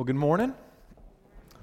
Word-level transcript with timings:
Well, 0.00 0.06
good 0.06 0.16
morning. 0.16 0.54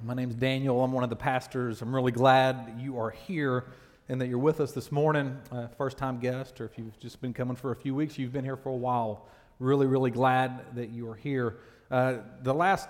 My 0.04 0.14
name 0.14 0.30
is 0.30 0.36
Daniel. 0.36 0.84
I'm 0.84 0.92
one 0.92 1.04
of 1.04 1.10
the 1.10 1.16
pastors. 1.16 1.82
I'm 1.82 1.92
really 1.92 2.12
glad 2.12 2.76
you 2.80 3.00
are 3.00 3.10
here 3.10 3.66
and 4.10 4.22
that 4.22 4.28
you're 4.28 4.38
with 4.38 4.62
us 4.62 4.74
this 4.74 4.92
morning. 4.92 5.36
Uh, 5.52 5.66
first 5.70 5.98
time 5.98 6.20
guest, 6.20 6.62
or 6.62 6.66
if 6.66 6.78
you've 6.78 7.00
just 7.00 7.20
been 7.20 7.34
coming 7.34 7.56
for 7.56 7.72
a 7.72 7.76
few 7.76 7.96
weeks, 7.96 8.20
you've 8.20 8.32
been 8.32 8.44
here 8.44 8.56
for 8.56 8.70
a 8.70 8.76
while. 8.76 9.26
Really, 9.58 9.88
really 9.88 10.12
glad 10.12 10.76
that 10.76 10.92
you 10.92 11.10
are 11.10 11.16
here. 11.16 11.58
Uh, 11.90 12.18
the 12.44 12.54
last 12.54 12.88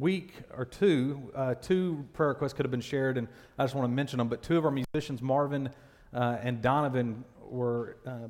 week 0.00 0.32
or 0.56 0.64
two, 0.64 1.30
uh, 1.36 1.54
two 1.54 2.04
prayer 2.12 2.30
requests 2.30 2.54
could 2.54 2.64
have 2.64 2.72
been 2.72 2.80
shared, 2.80 3.16
and 3.16 3.28
I 3.60 3.62
just 3.62 3.76
want 3.76 3.84
to 3.84 3.94
mention 3.94 4.18
them. 4.18 4.26
But 4.26 4.42
two 4.42 4.58
of 4.58 4.64
our 4.64 4.72
musicians, 4.72 5.22
Marvin 5.22 5.70
uh, 6.12 6.38
and 6.42 6.60
Donovan, 6.60 7.24
were 7.48 7.98
uh, 8.04 8.26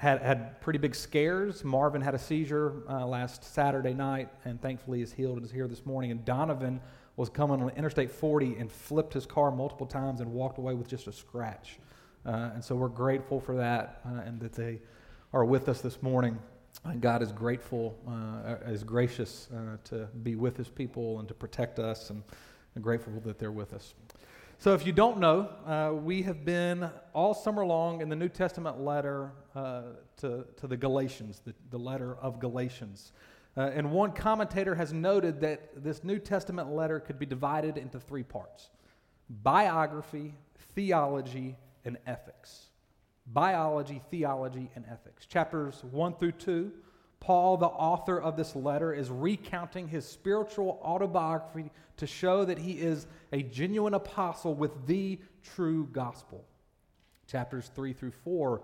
had, 0.00 0.22
had 0.22 0.58
pretty 0.62 0.78
big 0.78 0.94
scares. 0.94 1.62
Marvin 1.62 2.00
had 2.00 2.14
a 2.14 2.18
seizure 2.18 2.72
uh, 2.88 3.06
last 3.06 3.44
Saturday 3.44 3.92
night 3.92 4.30
and 4.46 4.58
thankfully 4.58 5.02
is 5.02 5.12
healed 5.12 5.36
and 5.36 5.44
is 5.44 5.52
here 5.52 5.68
this 5.68 5.84
morning. 5.84 6.10
And 6.10 6.24
Donovan 6.24 6.80
was 7.16 7.28
coming 7.28 7.60
on 7.62 7.68
Interstate 7.76 8.10
40 8.10 8.56
and 8.56 8.72
flipped 8.72 9.12
his 9.12 9.26
car 9.26 9.50
multiple 9.50 9.86
times 9.86 10.22
and 10.22 10.32
walked 10.32 10.56
away 10.56 10.72
with 10.72 10.88
just 10.88 11.06
a 11.06 11.12
scratch. 11.12 11.78
Uh, 12.24 12.48
and 12.54 12.64
so 12.64 12.74
we're 12.74 12.88
grateful 12.88 13.40
for 13.40 13.54
that 13.56 14.00
uh, 14.06 14.22
and 14.24 14.40
that 14.40 14.54
they 14.54 14.80
are 15.34 15.44
with 15.44 15.68
us 15.68 15.82
this 15.82 16.02
morning. 16.02 16.38
And 16.86 17.02
God 17.02 17.20
is 17.20 17.30
grateful, 17.30 17.94
uh, 18.08 18.70
is 18.70 18.82
gracious 18.82 19.50
uh, 19.54 19.76
to 19.90 20.08
be 20.22 20.34
with 20.34 20.56
his 20.56 20.68
people 20.68 21.18
and 21.18 21.28
to 21.28 21.34
protect 21.34 21.78
us, 21.78 22.08
and, 22.08 22.22
and 22.74 22.82
grateful 22.82 23.12
that 23.26 23.38
they're 23.38 23.52
with 23.52 23.74
us. 23.74 23.92
So, 24.62 24.74
if 24.74 24.84
you 24.84 24.92
don't 24.92 25.20
know, 25.20 25.48
uh, 25.64 25.94
we 25.94 26.20
have 26.20 26.44
been 26.44 26.90
all 27.14 27.32
summer 27.32 27.64
long 27.64 28.02
in 28.02 28.10
the 28.10 28.14
New 28.14 28.28
Testament 28.28 28.78
letter 28.78 29.32
uh, 29.54 29.84
to, 30.18 30.44
to 30.58 30.66
the 30.66 30.76
Galatians, 30.76 31.40
the, 31.42 31.54
the 31.70 31.78
letter 31.78 32.14
of 32.20 32.40
Galatians. 32.40 33.12
Uh, 33.56 33.70
and 33.72 33.90
one 33.90 34.12
commentator 34.12 34.74
has 34.74 34.92
noted 34.92 35.40
that 35.40 35.82
this 35.82 36.04
New 36.04 36.18
Testament 36.18 36.70
letter 36.70 37.00
could 37.00 37.18
be 37.18 37.24
divided 37.24 37.78
into 37.78 37.98
three 37.98 38.22
parts 38.22 38.68
biography, 39.30 40.34
theology, 40.74 41.56
and 41.86 41.96
ethics. 42.06 42.66
Biology, 43.28 44.02
theology, 44.10 44.70
and 44.74 44.84
ethics. 44.90 45.24
Chapters 45.24 45.82
1 45.90 46.16
through 46.16 46.32
2 46.32 46.70
Paul, 47.20 47.58
the 47.58 47.66
author 47.66 48.18
of 48.18 48.36
this 48.36 48.56
letter, 48.56 48.92
is 48.94 49.10
recounting 49.10 49.86
his 49.88 50.06
spiritual 50.06 50.80
autobiography 50.82 51.70
to 51.98 52.06
show 52.06 52.46
that 52.46 52.58
he 52.58 52.72
is 52.72 53.06
a 53.32 53.42
genuine 53.42 53.94
apostle 53.94 54.54
with 54.54 54.86
the 54.86 55.18
true 55.54 55.86
gospel. 55.92 56.46
Chapters 57.26 57.70
3 57.74 57.92
through 57.92 58.12
4, 58.24 58.62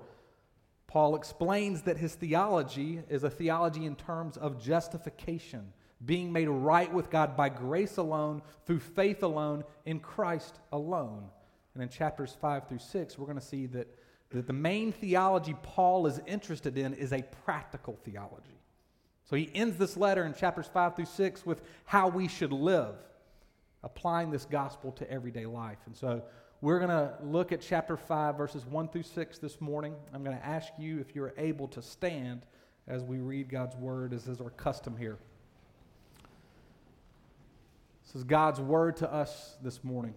Paul 0.86 1.16
explains 1.16 1.82
that 1.82 1.98
his 1.98 2.14
theology 2.14 3.02
is 3.10 3.24
a 3.24 3.30
theology 3.30 3.84
in 3.84 3.94
terms 3.94 4.38
of 4.38 4.62
justification, 4.62 5.72
being 6.04 6.32
made 6.32 6.48
right 6.48 6.92
with 6.92 7.10
God 7.10 7.36
by 7.36 7.50
grace 7.50 7.98
alone, 7.98 8.41
through 8.64 8.80
faith 8.80 9.22
alone, 9.22 9.64
in 9.84 10.00
Christ 10.00 10.58
alone. 10.72 11.24
And 11.74 11.82
in 11.82 11.91
chapters 11.91 12.34
5 12.41 12.68
through 12.68 12.78
6, 12.78 13.18
we're 13.18 13.26
going 13.26 13.38
to 13.38 13.44
see 13.44 13.66
that 13.66 13.86
that 14.30 14.46
the 14.46 14.52
main 14.52 14.92
theology 14.92 15.55
Paul 15.62 16.06
is 16.06 16.20
interested 16.27 16.77
in 16.77 16.94
is 16.94 17.12
a 17.12 17.22
practical 17.44 17.98
theology. 18.05 18.60
So 19.24 19.36
he 19.36 19.50
ends 19.55 19.77
this 19.77 19.96
letter 19.96 20.24
in 20.24 20.34
chapters 20.34 20.69
5 20.72 20.96
through 20.96 21.06
6 21.06 21.46
with 21.46 21.60
how 21.84 22.08
we 22.08 22.28
should 22.28 22.52
live, 22.52 22.94
applying 23.82 24.30
this 24.30 24.44
gospel 24.44 24.92
to 24.92 25.10
everyday 25.10 25.47
life. 25.47 25.78
And 25.86 25.97
so 25.97 26.22
we're 26.60 26.78
going 26.78 26.91
to 26.91 27.14
look 27.22 27.52
at 27.52 27.60
chapter 27.60 27.97
5, 27.97 28.36
verses 28.36 28.64
1 28.64 28.88
through 28.88 29.02
6 29.02 29.38
this 29.38 29.60
morning. 29.60 29.94
I'm 30.14 30.22
going 30.24 30.36
to 30.36 30.47
ask 30.47 30.72
you 30.78 31.00
if 31.00 31.14
you're 31.14 31.34
able 31.36 31.69
to 31.69 31.82
stand 31.82 32.42
as 32.86 33.02
we 33.02 33.19
read 33.19 33.48
God's 33.48 33.77
word, 33.77 34.12
as 34.12 34.28
is 34.28 34.41
our 34.41 34.50
custom 34.50 34.97
here. 34.97 35.19
This 38.06 38.16
is 38.16 38.24
God's 38.24 38.60
word 38.60 38.97
to 38.98 39.12
us 39.12 39.56
this 39.62 39.82
morning. 39.82 40.14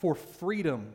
For 0.00 0.14
freedom, 0.14 0.94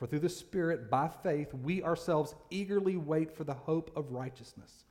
For 0.00 0.06
through 0.06 0.20
the 0.20 0.30
Spirit, 0.30 0.88
by 0.88 1.08
faith, 1.08 1.52
we 1.52 1.82
ourselves 1.82 2.34
eagerly 2.48 2.96
wait 2.96 3.30
for 3.30 3.44
the 3.44 3.52
hope 3.52 3.90
of 3.94 4.12
righteousness. 4.12 4.86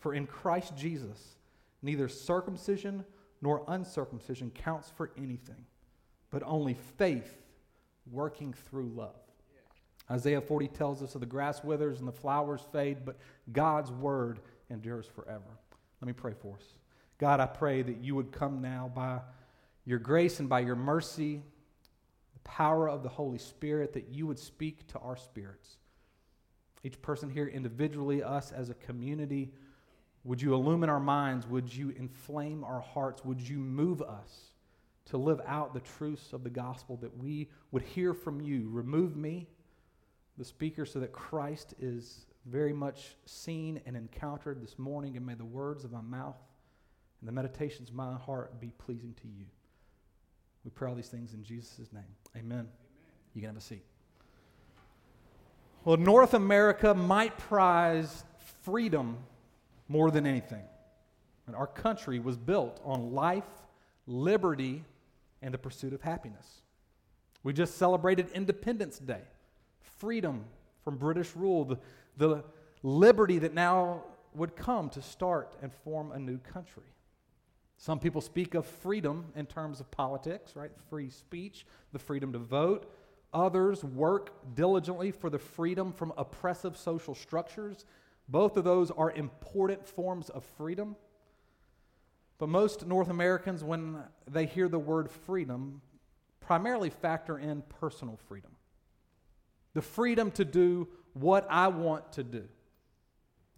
For 0.00 0.14
in 0.14 0.26
Christ 0.26 0.76
Jesus, 0.76 1.36
neither 1.80 2.08
circumcision 2.08 3.04
nor 3.40 3.62
uncircumcision 3.68 4.50
counts 4.50 4.90
for 4.90 5.12
anything, 5.16 5.64
but 6.32 6.42
only 6.44 6.74
faith 6.74 7.38
working 8.10 8.52
through 8.52 8.88
love. 8.88 9.14
Isaiah 10.10 10.40
40 10.40 10.66
tells 10.66 11.04
us 11.04 11.14
of 11.14 11.20
the 11.20 11.26
grass 11.28 11.62
withers 11.62 12.00
and 12.00 12.08
the 12.08 12.12
flowers 12.12 12.62
fade, 12.72 13.04
but 13.04 13.16
God's 13.52 13.92
word 13.92 14.40
endures 14.70 15.06
forever. 15.06 15.60
Let 16.00 16.06
me 16.08 16.14
pray 16.14 16.32
for 16.36 16.56
us. 16.56 16.74
God, 17.18 17.38
I 17.38 17.46
pray 17.46 17.82
that 17.82 17.98
you 17.98 18.16
would 18.16 18.32
come 18.32 18.60
now 18.60 18.90
by 18.92 19.20
your 19.84 20.00
grace 20.00 20.40
and 20.40 20.48
by 20.48 20.60
your 20.60 20.74
mercy 20.74 21.42
power 22.48 22.88
of 22.88 23.02
the 23.02 23.08
Holy 23.10 23.38
Spirit, 23.38 23.92
that 23.92 24.08
you 24.08 24.26
would 24.26 24.38
speak 24.38 24.86
to 24.88 24.98
our 24.98 25.16
spirits. 25.16 25.76
Each 26.82 27.00
person 27.02 27.28
here 27.28 27.46
individually, 27.46 28.22
us 28.22 28.52
as 28.52 28.70
a 28.70 28.74
community, 28.74 29.52
would 30.24 30.40
you 30.40 30.54
illumine 30.54 30.88
our 30.88 30.98
minds? 30.98 31.46
Would 31.46 31.72
you 31.72 31.90
inflame 31.90 32.64
our 32.64 32.80
hearts? 32.80 33.22
Would 33.24 33.40
you 33.40 33.58
move 33.58 34.00
us 34.00 34.52
to 35.06 35.18
live 35.18 35.40
out 35.46 35.74
the 35.74 35.80
truths 35.80 36.32
of 36.32 36.42
the 36.42 36.50
gospel 36.50 36.96
that 37.02 37.16
we 37.16 37.50
would 37.70 37.82
hear 37.82 38.14
from 38.14 38.40
you? 38.40 38.68
Remove 38.70 39.14
me, 39.14 39.46
the 40.38 40.44
speaker, 40.44 40.86
so 40.86 41.00
that 41.00 41.12
Christ 41.12 41.74
is 41.78 42.24
very 42.46 42.72
much 42.72 43.16
seen 43.26 43.80
and 43.84 43.94
encountered 43.94 44.62
this 44.62 44.78
morning, 44.78 45.16
and 45.18 45.26
may 45.26 45.34
the 45.34 45.44
words 45.44 45.84
of 45.84 45.92
my 45.92 46.00
mouth 46.00 46.36
and 47.20 47.28
the 47.28 47.32
meditations 47.32 47.90
of 47.90 47.94
my 47.94 48.14
heart 48.14 48.58
be 48.58 48.72
pleasing 48.78 49.14
to 49.20 49.28
you. 49.28 49.44
We 50.68 50.72
pray 50.72 50.90
all 50.90 50.94
these 50.94 51.08
things 51.08 51.32
in 51.32 51.42
Jesus' 51.42 51.90
name. 51.94 52.04
Amen. 52.36 52.58
Amen. 52.58 52.68
You 53.32 53.40
can 53.40 53.48
have 53.48 53.56
a 53.56 53.60
seat. 53.62 53.86
Well, 55.82 55.96
North 55.96 56.34
America 56.34 56.92
might 56.92 57.38
prize 57.38 58.22
freedom 58.60 59.16
more 59.88 60.10
than 60.10 60.26
anything. 60.26 60.64
And 61.46 61.56
our 61.56 61.66
country 61.66 62.18
was 62.18 62.36
built 62.36 62.82
on 62.84 63.14
life, 63.14 63.48
liberty, 64.06 64.84
and 65.40 65.54
the 65.54 65.58
pursuit 65.58 65.94
of 65.94 66.02
happiness. 66.02 66.60
We 67.42 67.54
just 67.54 67.78
celebrated 67.78 68.28
Independence 68.34 68.98
Day, 68.98 69.22
freedom 69.96 70.44
from 70.84 70.98
British 70.98 71.34
rule, 71.34 71.64
the, 71.64 71.78
the 72.18 72.44
liberty 72.82 73.38
that 73.38 73.54
now 73.54 74.02
would 74.34 74.54
come 74.54 74.90
to 74.90 75.00
start 75.00 75.56
and 75.62 75.72
form 75.72 76.12
a 76.12 76.18
new 76.18 76.36
country. 76.36 76.82
Some 77.78 78.00
people 78.00 78.20
speak 78.20 78.54
of 78.54 78.66
freedom 78.66 79.26
in 79.34 79.46
terms 79.46 79.80
of 79.80 79.90
politics, 79.90 80.54
right? 80.54 80.72
Free 80.90 81.08
speech, 81.08 81.64
the 81.92 81.98
freedom 81.98 82.32
to 82.32 82.38
vote. 82.38 82.92
Others 83.32 83.84
work 83.84 84.54
diligently 84.54 85.12
for 85.12 85.30
the 85.30 85.38
freedom 85.38 85.92
from 85.92 86.12
oppressive 86.18 86.76
social 86.76 87.14
structures. 87.14 87.86
Both 88.28 88.56
of 88.56 88.64
those 88.64 88.90
are 88.90 89.12
important 89.12 89.86
forms 89.86 90.28
of 90.28 90.44
freedom. 90.56 90.96
But 92.38 92.48
most 92.48 92.86
North 92.86 93.08
Americans, 93.08 93.64
when 93.64 94.02
they 94.30 94.44
hear 94.46 94.68
the 94.68 94.78
word 94.78 95.10
freedom, 95.10 95.80
primarily 96.40 96.90
factor 96.90 97.38
in 97.38 97.62
personal 97.80 98.18
freedom 98.28 98.50
the 99.74 99.82
freedom 99.82 100.32
to 100.32 100.44
do 100.44 100.88
what 101.12 101.46
I 101.48 101.68
want 101.68 102.12
to 102.14 102.24
do. 102.24 102.44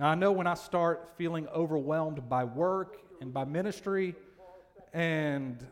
Now, 0.00 0.08
I 0.08 0.14
know 0.14 0.32
when 0.32 0.46
I 0.46 0.54
start 0.54 1.10
feeling 1.18 1.46
overwhelmed 1.48 2.26
by 2.26 2.44
work 2.44 2.96
and 3.20 3.34
by 3.34 3.44
ministry 3.44 4.14
and 4.94 5.62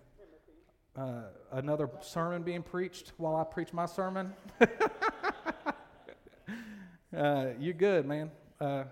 uh, 0.95 1.23
another 1.51 1.89
sermon 2.03 2.43
being 2.43 2.63
preached 2.63 3.13
while 3.17 3.37
I 3.37 3.45
preach 3.45 3.73
my 3.73 3.87
sermon. 3.87 4.35
uh, 7.17 7.47
you're 7.59 7.73
good, 7.73 8.05
man. 8.05 8.31
Uh, 8.61 8.85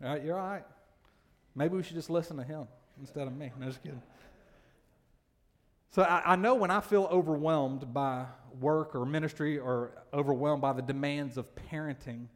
you're 0.00 0.38
all 0.38 0.48
right. 0.48 0.64
Maybe 1.54 1.76
we 1.76 1.82
should 1.82 1.96
just 1.96 2.08
listen 2.08 2.38
to 2.38 2.44
him 2.44 2.66
instead 2.98 3.26
of 3.26 3.36
me. 3.36 3.52
No, 3.60 3.66
just 3.66 3.82
kidding. 3.82 4.00
So 5.90 6.00
I, 6.00 6.32
I, 6.32 6.36
know 6.36 6.54
when 6.54 6.70
I 6.70 6.80
feel 6.80 7.06
overwhelmed 7.10 7.92
by 7.92 8.24
work 8.58 8.94
or 8.94 9.04
ministry 9.04 9.58
or 9.58 9.90
overwhelmed 10.14 10.62
by 10.62 10.72
the 10.72 10.80
demands 10.80 11.36
of 11.36 11.46
parenting, 11.70 12.28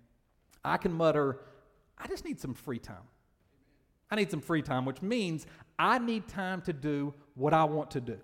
I 0.63 0.77
can 0.77 0.93
mutter, 0.93 1.39
I 2.03 2.09
just 2.09 2.25
need 2.25 2.41
some 2.41 2.55
free 2.55 2.79
time. 2.79 3.07
I 4.11 4.17
need 4.17 4.31
some 4.31 4.41
free 4.41 4.63
time, 4.63 4.85
which 4.85 5.01
means 5.01 5.47
I 5.79 5.99
need 5.99 6.29
time 6.29 6.61
to 6.63 6.73
do 6.73 7.15
what 7.35 7.55
I 7.55 7.65
want 7.65 7.93
to 7.93 8.01
do. 8.01 8.19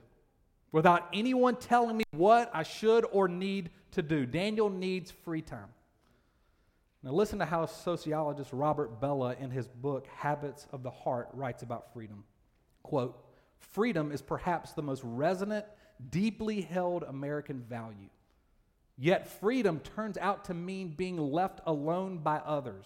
without 0.70 1.08
anyone 1.14 1.56
telling 1.56 1.96
me 1.96 2.04
what 2.10 2.50
I 2.52 2.62
should 2.62 3.06
or 3.10 3.26
need 3.26 3.70
to 3.92 4.02
do. 4.02 4.26
Daniel 4.26 4.68
needs 4.68 5.10
free 5.10 5.40
time. 5.40 5.68
Now, 7.02 7.12
listen 7.12 7.38
to 7.38 7.46
how 7.46 7.64
sociologist 7.64 8.52
Robert 8.52 9.00
Bellah, 9.00 9.40
in 9.40 9.50
his 9.50 9.68
book 9.68 10.06
Habits 10.08 10.66
of 10.72 10.82
the 10.82 10.90
Heart, 10.90 11.28
writes 11.32 11.62
about 11.62 11.92
freedom. 11.92 12.24
Quote 12.82 13.24
Freedom 13.58 14.12
is 14.12 14.20
perhaps 14.20 14.72
the 14.72 14.82
most 14.82 15.02
resonant, 15.04 15.64
deeply 16.10 16.60
held 16.60 17.04
American 17.04 17.60
value. 17.62 18.10
Yet, 18.96 19.28
freedom 19.40 19.78
turns 19.80 20.18
out 20.18 20.44
to 20.46 20.54
mean 20.54 20.94
being 20.96 21.16
left 21.16 21.60
alone 21.66 22.18
by 22.18 22.38
others, 22.38 22.84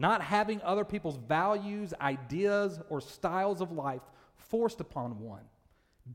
not 0.00 0.22
having 0.22 0.62
other 0.62 0.84
people's 0.84 1.18
values, 1.18 1.92
ideas, 2.00 2.80
or 2.88 3.00
styles 3.00 3.60
of 3.60 3.70
life 3.70 4.00
forced 4.34 4.80
upon 4.80 5.20
one, 5.20 5.44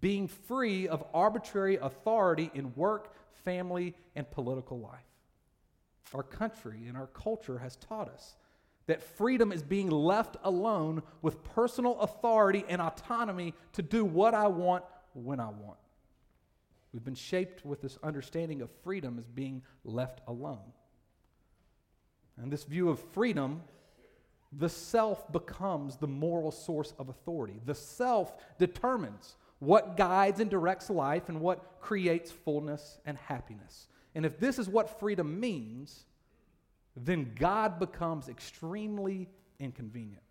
being 0.02 0.28
free 0.28 0.88
of 0.88 1.04
arbitrary 1.14 1.78
authority 1.78 2.50
in 2.56 2.74
work, 2.76 3.14
family, 3.44 3.94
and 4.16 4.30
political 4.32 4.80
life. 4.80 5.06
Our 6.14 6.24
country 6.24 6.88
and 6.88 6.98
our 6.98 7.08
culture 7.08 7.60
has 7.60 7.76
taught 7.76 8.10
us 8.10 8.36
that 8.88 9.04
freedom 9.04 9.52
is 9.52 9.62
being 9.62 9.90
left 9.90 10.38
alone 10.44 11.04
with 11.22 11.44
personal 11.44 12.00
authority 12.00 12.66
and 12.68 12.82
autonomy 12.82 13.54
to 13.74 13.82
do 13.82 14.04
what 14.04 14.34
I 14.34 14.48
want 14.48 14.84
when 15.14 15.40
I 15.40 15.50
want. 15.50 15.78
We've 16.92 17.04
been 17.04 17.14
shaped 17.14 17.66
with 17.66 17.82
this 17.82 17.98
understanding 18.04 18.62
of 18.62 18.70
freedom 18.84 19.20
as 19.20 19.28
being 19.28 19.64
left 19.84 20.22
alone. 20.28 20.72
And 22.38 22.52
this 22.52 22.64
view 22.64 22.90
of 22.90 23.00
freedom, 23.12 23.62
the 24.58 24.70
self 24.70 25.32
becomes 25.32 25.98
the 25.98 26.08
moral 26.08 26.52
source 26.52 26.94
of 26.98 27.10
authority. 27.10 27.60
The 27.66 27.76
self 27.76 28.34
determines 28.58 29.36
what 29.60 29.98
guides 29.98 30.40
and 30.40 30.50
directs 30.50 30.90
life 30.90 31.30
and 31.30 31.42
what 31.42 31.80
creates 31.80 32.32
fullness 32.32 33.00
and 33.06 33.18
happiness. 33.18 33.88
And 34.14 34.26
if 34.26 34.40
this 34.40 34.60
is 34.60 34.70
what 34.70 35.00
freedom 35.00 35.40
means, 35.40 36.06
then 36.96 37.34
God 37.36 37.80
becomes 37.80 38.30
extremely 38.30 39.28
inconvenient. 39.60 40.22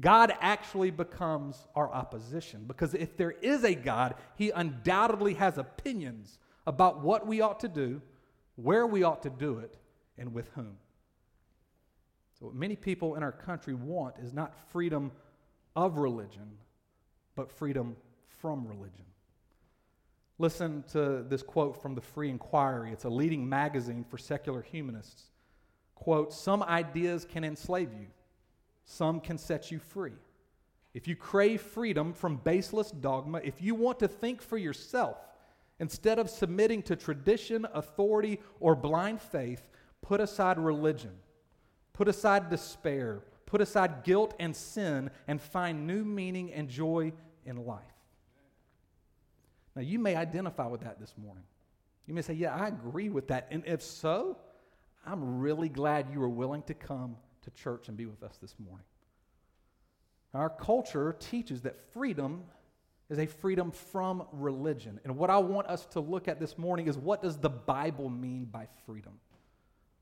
God 0.00 0.32
actually 0.40 0.90
becomes 0.90 1.66
our 1.74 1.92
opposition 1.92 2.64
because 2.66 2.94
if 2.94 3.16
there 3.16 3.32
is 3.32 3.64
a 3.64 3.74
God, 3.74 4.14
he 4.36 4.50
undoubtedly 4.50 5.34
has 5.34 5.58
opinions 5.58 6.38
about 6.66 7.02
what 7.02 7.26
we 7.26 7.40
ought 7.40 7.60
to 7.60 7.68
do, 7.68 8.00
where 8.56 8.86
we 8.86 9.02
ought 9.02 9.22
to 9.24 9.30
do 9.30 9.58
it, 9.58 9.76
and 10.16 10.32
with 10.32 10.48
whom. 10.54 10.76
So, 12.40 12.46
what 12.46 12.54
many 12.54 12.74
people 12.74 13.14
in 13.14 13.22
our 13.22 13.32
country 13.32 13.74
want 13.74 14.16
is 14.20 14.32
not 14.32 14.54
freedom 14.72 15.12
of 15.76 15.98
religion, 15.98 16.50
but 17.36 17.52
freedom 17.52 17.94
from 18.40 18.66
religion. 18.66 19.04
Listen 20.38 20.82
to 20.92 21.22
this 21.28 21.42
quote 21.42 21.80
from 21.80 21.94
the 21.94 22.00
Free 22.00 22.30
Inquiry. 22.30 22.90
It's 22.90 23.04
a 23.04 23.10
leading 23.10 23.46
magazine 23.46 24.04
for 24.08 24.16
secular 24.16 24.62
humanists. 24.62 25.24
Quote, 25.94 26.32
some 26.32 26.62
ideas 26.62 27.26
can 27.30 27.44
enslave 27.44 27.90
you 27.92 28.06
some 28.90 29.20
can 29.20 29.38
set 29.38 29.70
you 29.70 29.78
free. 29.78 30.12
If 30.94 31.06
you 31.06 31.14
crave 31.14 31.60
freedom 31.60 32.12
from 32.12 32.38
baseless 32.38 32.90
dogma, 32.90 33.40
if 33.44 33.62
you 33.62 33.76
want 33.76 34.00
to 34.00 34.08
think 34.08 34.42
for 34.42 34.58
yourself, 34.58 35.16
instead 35.78 36.18
of 36.18 36.28
submitting 36.28 36.82
to 36.82 36.96
tradition, 36.96 37.66
authority, 37.72 38.40
or 38.58 38.74
blind 38.74 39.22
faith, 39.22 39.70
put 40.02 40.20
aside 40.20 40.58
religion, 40.58 41.12
put 42.00 42.08
aside 42.08 42.48
despair, 42.48 43.20
put 43.44 43.60
aside 43.60 44.04
guilt 44.04 44.32
and 44.40 44.56
sin, 44.56 45.10
and 45.28 45.38
find 45.38 45.86
new 45.86 46.02
meaning 46.02 46.50
and 46.50 46.66
joy 46.66 47.12
in 47.44 47.66
life. 47.66 47.82
Now, 49.76 49.82
you 49.82 49.98
may 49.98 50.16
identify 50.16 50.66
with 50.66 50.80
that 50.80 50.98
this 50.98 51.12
morning. 51.22 51.44
You 52.06 52.14
may 52.14 52.22
say, 52.22 52.32
Yeah, 52.32 52.54
I 52.54 52.68
agree 52.68 53.10
with 53.10 53.28
that. 53.28 53.48
And 53.50 53.62
if 53.66 53.82
so, 53.82 54.38
I'm 55.04 55.40
really 55.40 55.68
glad 55.68 56.06
you 56.10 56.20
were 56.20 56.28
willing 56.30 56.62
to 56.62 56.74
come 56.74 57.16
to 57.42 57.50
church 57.50 57.88
and 57.88 57.98
be 57.98 58.06
with 58.06 58.22
us 58.22 58.38
this 58.40 58.54
morning. 58.58 58.86
Our 60.32 60.48
culture 60.48 61.14
teaches 61.20 61.60
that 61.62 61.78
freedom 61.92 62.44
is 63.10 63.18
a 63.18 63.26
freedom 63.26 63.72
from 63.72 64.22
religion. 64.32 65.00
And 65.04 65.18
what 65.18 65.28
I 65.28 65.36
want 65.36 65.66
us 65.66 65.84
to 65.90 66.00
look 66.00 66.28
at 66.28 66.40
this 66.40 66.56
morning 66.56 66.86
is 66.86 66.96
what 66.96 67.20
does 67.20 67.36
the 67.36 67.50
Bible 67.50 68.08
mean 68.08 68.46
by 68.46 68.68
freedom? 68.86 69.20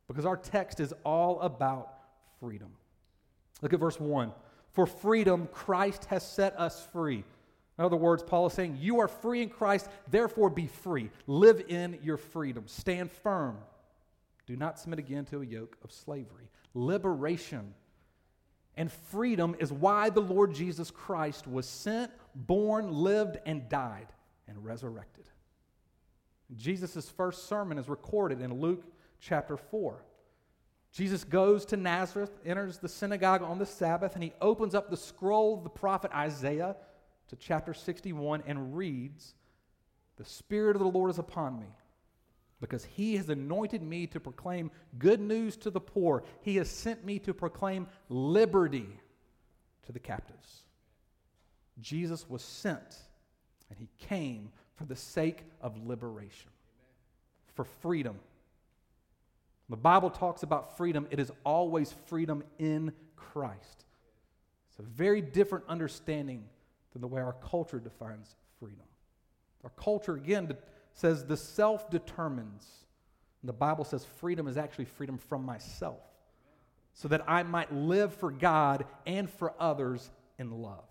Because 0.09 0.27
our 0.27 0.37
text 0.37 0.81
is 0.81 0.93
all 1.05 1.41
about 1.41 1.93
freedom. 2.41 2.71
Look 3.63 3.73
at 3.73 3.81
verse 3.81 4.01
1. 4.01 4.33
For 4.73 4.87
freedom, 4.87 5.49
Christ 5.53 6.07
has 6.07 6.27
set 6.27 6.59
us 6.59 6.87
free. 6.93 7.25
In 7.79 7.85
other 7.85 7.97
words, 7.97 8.23
Paul 8.23 8.47
is 8.47 8.55
saying, 8.55 8.79
You 8.81 9.01
are 9.01 9.09
free 9.09 9.43
in 9.43 9.51
Christ, 9.51 9.89
therefore 10.11 10.51
be 10.51 10.67
free. 10.67 11.11
Live 11.27 11.63
in 11.69 11.99
your 12.03 12.17
freedom. 12.17 12.65
Stand 12.67 13.13
firm. 13.13 13.59
Do 14.47 14.57
not 14.57 14.79
submit 14.79 14.99
again 14.99 15.27
to 15.27 15.43
a 15.43 15.45
yoke 15.45 15.77
of 15.85 15.93
slavery 15.93 16.49
liberation. 16.75 17.75
And 18.77 18.93
freedom 18.93 19.57
is 19.59 19.73
why 19.73 20.11
the 20.11 20.21
Lord 20.21 20.55
Jesus 20.55 20.91
Christ 20.91 21.49
was 21.49 21.67
sent, 21.67 22.13
born, 22.35 22.93
lived, 22.93 23.39
and 23.45 23.69
died, 23.69 24.07
and 24.47 24.65
resurrected. 24.65 25.25
Jesus' 26.57 27.09
first 27.11 27.49
sermon 27.49 27.77
is 27.77 27.89
recorded 27.89 28.41
in 28.41 28.61
Luke 28.61 28.85
chapter 29.21 29.57
4. 29.57 30.03
Jesus 30.93 31.25
goes 31.25 31.65
to 31.67 31.77
Nazareth, 31.77 32.31
enters 32.45 32.79
the 32.79 32.89
synagogue 32.89 33.43
on 33.43 33.59
the 33.59 33.67
Sabbath, 33.67 34.15
and 34.15 34.23
he 34.23 34.33
opens 34.41 34.75
up 34.75 34.91
the 34.91 34.97
scroll 34.97 35.57
of 35.57 35.63
the 35.63 35.71
prophet 35.71 36.11
Isaiah 36.13 36.77
to 37.29 37.37
chapter 37.37 37.75
61 37.75 38.43
and 38.47 38.77
reads, 38.77 39.35
The 40.17 40.25
Spirit 40.25 40.77
of 40.77 40.81
the 40.81 40.89
Lord 40.89 41.11
is 41.11 41.19
upon 41.19 41.61
me 41.61 41.69
because 42.61 42.85
he 42.85 43.17
has 43.17 43.29
anointed 43.29 43.83
me 43.83 44.07
to 44.09 44.19
proclaim 44.19 44.71
good 44.99 45.21
news 45.21 45.57
to 45.59 45.71
the 45.71 45.81
poor. 45.81 46.25
He 46.41 46.57
has 46.57 46.69
sent 46.69 47.05
me 47.05 47.19
to 47.21 47.35
proclaim 47.35 47.87
liberty 48.09 48.89
to 49.87 49.93
the 49.93 50.01
captives. 50.01 50.63
Jesus 51.81 52.29
was 52.29 52.43
sent, 52.43 52.97
and 53.71 53.79
he 53.79 53.89
came 54.09 54.51
for 54.75 54.85
the 54.85 54.97
sake 54.97 55.45
of 55.61 55.87
liberation, 55.87 56.51
for 57.55 57.65
freedom. 57.65 58.19
The 59.69 59.77
Bible 59.77 60.11
talks 60.11 60.43
about 60.43 60.77
freedom, 60.77 61.07
it 61.11 61.19
is 61.19 61.31
always 61.45 61.95
freedom 62.07 62.43
in 62.59 62.93
Christ. 63.17 63.85
It's 64.71 64.79
a 64.79 64.83
very 64.83 65.21
different 65.21 65.65
understanding 65.69 66.45
than 66.93 67.03
the 67.03 67.09
way 67.09 67.21
our 67.21 67.35
culture 67.35 67.79
defines 67.79 68.35
freedom. 68.59 68.87
Our 69.65 69.71
culture, 69.71 70.15
again, 70.15 70.57
says 70.95 71.25
the 71.25 71.37
self 71.37 71.91
determines. 71.91 72.67
The 73.45 73.53
Bible 73.53 73.85
says 73.85 74.05
freedom 74.05 74.49
is 74.49 74.57
actually 74.57 74.87
freedom 74.87 75.19
from 75.19 75.45
myself, 75.45 76.01
so 76.95 77.09
that 77.09 77.23
I 77.29 77.43
might 77.43 77.73
live 77.73 78.15
for 78.15 78.31
God 78.31 78.85
and 79.07 79.29
for 79.29 79.53
others 79.61 80.11
in 80.39 80.63
love. 80.63 80.85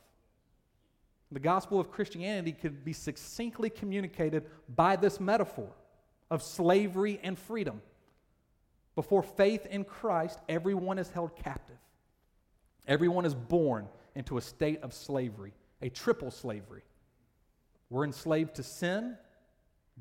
The 1.31 1.39
gospel 1.39 1.79
of 1.79 1.91
Christianity 1.91 2.53
could 2.53 2.85
be 2.85 2.93
succinctly 2.93 3.69
communicated 3.69 4.45
by 4.75 4.95
this 4.95 5.19
metaphor 5.19 5.69
of 6.29 6.41
slavery 6.41 7.19
and 7.21 7.37
freedom. 7.37 7.81
Before 8.97 9.21
faith 9.21 9.67
in 9.67 9.83
Christ, 9.83 10.39
everyone 10.49 10.97
is 10.97 11.11
held 11.11 11.35
captive. 11.35 11.77
Everyone 12.87 13.25
is 13.25 13.35
born 13.35 13.87
into 14.15 14.39
a 14.39 14.41
state 14.41 14.81
of 14.81 14.91
slavery, 14.91 15.53
a 15.83 15.89
triple 15.89 16.31
slavery. 16.31 16.81
We're 17.91 18.05
enslaved 18.05 18.55
to 18.55 18.63
sin, 18.63 19.15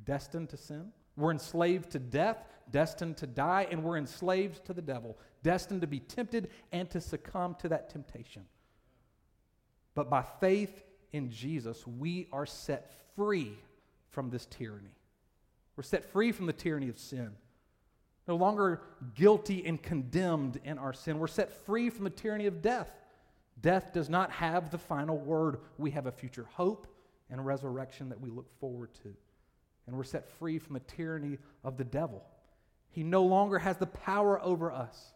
destined 0.02 0.48
to 0.48 0.56
sin. 0.56 0.92
We're 1.14 1.30
enslaved 1.30 1.90
to 1.90 1.98
death, 1.98 2.38
destined 2.70 3.18
to 3.18 3.26
die, 3.26 3.66
and 3.70 3.84
we're 3.84 3.98
enslaved 3.98 4.64
to 4.64 4.72
the 4.72 4.80
devil, 4.80 5.18
destined 5.42 5.82
to 5.82 5.86
be 5.86 6.00
tempted 6.00 6.48
and 6.72 6.88
to 6.88 6.98
succumb 7.02 7.54
to 7.56 7.68
that 7.68 7.90
temptation. 7.90 8.46
But 9.94 10.08
by 10.08 10.22
faith 10.40 10.84
in 11.12 11.30
Jesus, 11.30 11.86
we 11.86 12.28
are 12.32 12.46
set 12.46 12.90
free 13.14 13.58
from 14.08 14.30
this 14.30 14.46
tyranny. 14.46 14.96
We're 15.76 15.82
set 15.82 16.10
free 16.10 16.32
from 16.32 16.46
the 16.46 16.54
tyranny 16.54 16.88
of 16.88 16.98
sin. 16.98 17.32
No 18.26 18.36
longer 18.36 18.82
guilty 19.14 19.64
and 19.66 19.82
condemned 19.82 20.60
in 20.64 20.78
our 20.78 20.92
sin. 20.92 21.18
We're 21.18 21.26
set 21.26 21.52
free 21.64 21.90
from 21.90 22.04
the 22.04 22.10
tyranny 22.10 22.46
of 22.46 22.60
death. 22.60 22.90
Death 23.60 23.92
does 23.92 24.08
not 24.08 24.30
have 24.32 24.70
the 24.70 24.78
final 24.78 25.16
word. 25.16 25.58
We 25.78 25.92
have 25.92 26.06
a 26.06 26.12
future 26.12 26.46
hope 26.52 26.86
and 27.30 27.44
resurrection 27.44 28.08
that 28.08 28.20
we 28.20 28.30
look 28.30 28.48
forward 28.58 28.90
to 29.02 29.14
and 29.86 29.96
we're 29.96 30.04
set 30.04 30.28
free 30.38 30.58
from 30.58 30.74
the 30.74 30.80
tyranny 30.80 31.38
of 31.64 31.76
the 31.76 31.84
devil. 31.84 32.24
He 32.90 33.02
no 33.02 33.24
longer 33.24 33.58
has 33.58 33.76
the 33.76 33.86
power 33.86 34.42
over 34.42 34.72
us. 34.72 35.14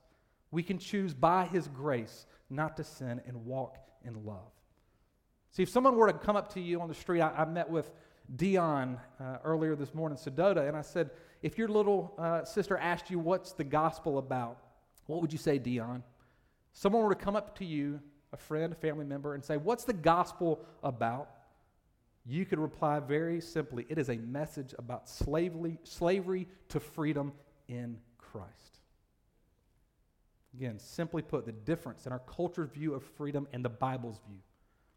We 0.51 0.63
can 0.63 0.79
choose 0.79 1.15
by 1.15 1.47
his 1.47 1.69
grace 1.69 2.27
not 2.49 2.77
to 2.77 2.85
sin 2.85 3.21
and 3.27 3.45
walk 3.45 3.79
in 4.05 4.25
love. 4.25 4.53
See, 5.51 5.63
if 5.63 5.69
someone 5.69 5.97
were 5.97 6.07
to 6.07 6.13
come 6.13 6.37
up 6.37 6.53
to 6.55 6.61
you 6.61 6.81
on 6.81 6.89
the 6.89 6.95
street, 6.95 7.21
I, 7.21 7.31
I 7.31 7.45
met 7.45 7.69
with 7.69 7.91
Dion 8.37 8.99
uh, 9.21 9.39
earlier 9.45 9.75
this 9.75 9.95
morning, 9.95 10.17
Sedota, 10.17 10.67
and 10.67 10.77
I 10.77 10.83
said, 10.83 11.11
if 11.43 11.59
your 11.59 11.69
little 11.69 12.15
uh, 12.19 12.45
sister 12.45 12.77
asked 12.77 13.11
you 13.11 13.19
what's 13.19 13.53
the 13.53 13.65
gospel 13.65 14.19
about, 14.19 14.59
what 15.07 15.21
would 15.21 15.33
you 15.33 15.39
say, 15.39 15.59
Dion? 15.59 16.03
Someone 16.73 17.03
were 17.03 17.15
to 17.15 17.21
come 17.21 17.35
up 17.35 17.59
to 17.59 17.65
you, 17.65 18.01
a 18.33 18.37
friend, 18.37 18.73
a 18.73 18.77
family 18.77 19.05
member, 19.05 19.35
and 19.35 19.45
say, 19.45 19.57
What's 19.57 19.85
the 19.85 19.93
gospel 19.93 20.65
about? 20.85 21.31
you 22.27 22.45
could 22.45 22.59
reply 22.59 23.01
very 23.01 23.41
simply 23.41 23.87
it 23.89 23.99
is 23.99 24.09
a 24.09 24.17
message 24.17 24.75
about 24.79 25.09
slavery, 25.09 25.79
slavery 25.85 26.47
to 26.69 26.79
freedom 26.81 27.33
in 27.69 27.99
Christ. 28.19 28.79
Again, 30.55 30.79
simply 30.79 31.23
put, 31.23 31.47
the 31.47 31.53
difference 31.53 32.07
in 32.07 32.13
our 32.13 32.21
culture's 32.21 32.71
view 32.71 32.95
of 32.95 33.03
freedom 33.03 33.47
and 33.53 33.65
the 33.65 33.69
Bible's 33.71 34.21
view. 34.29 34.41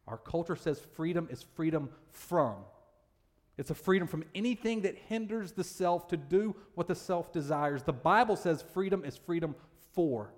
Our 0.08 0.18
culture 0.18 0.56
says 0.56 0.80
freedom 0.96 1.28
is 1.32 1.44
freedom 1.56 1.90
from. 2.12 2.56
It's 3.58 3.70
a 3.70 3.76
freedom 3.76 4.08
from 4.08 4.24
anything 4.34 4.82
that 4.82 4.98
hinders 5.10 5.52
the 5.52 5.64
self 5.64 6.08
to 6.08 6.18
do 6.18 6.56
what 6.76 6.88
the 6.88 6.96
self 6.96 7.32
desires. 7.32 7.84
The 7.84 7.94
Bible 7.94 8.36
says 8.36 8.64
freedom 8.74 9.06
is 9.06 9.16
freedom 9.16 9.56
for, 9.94 10.34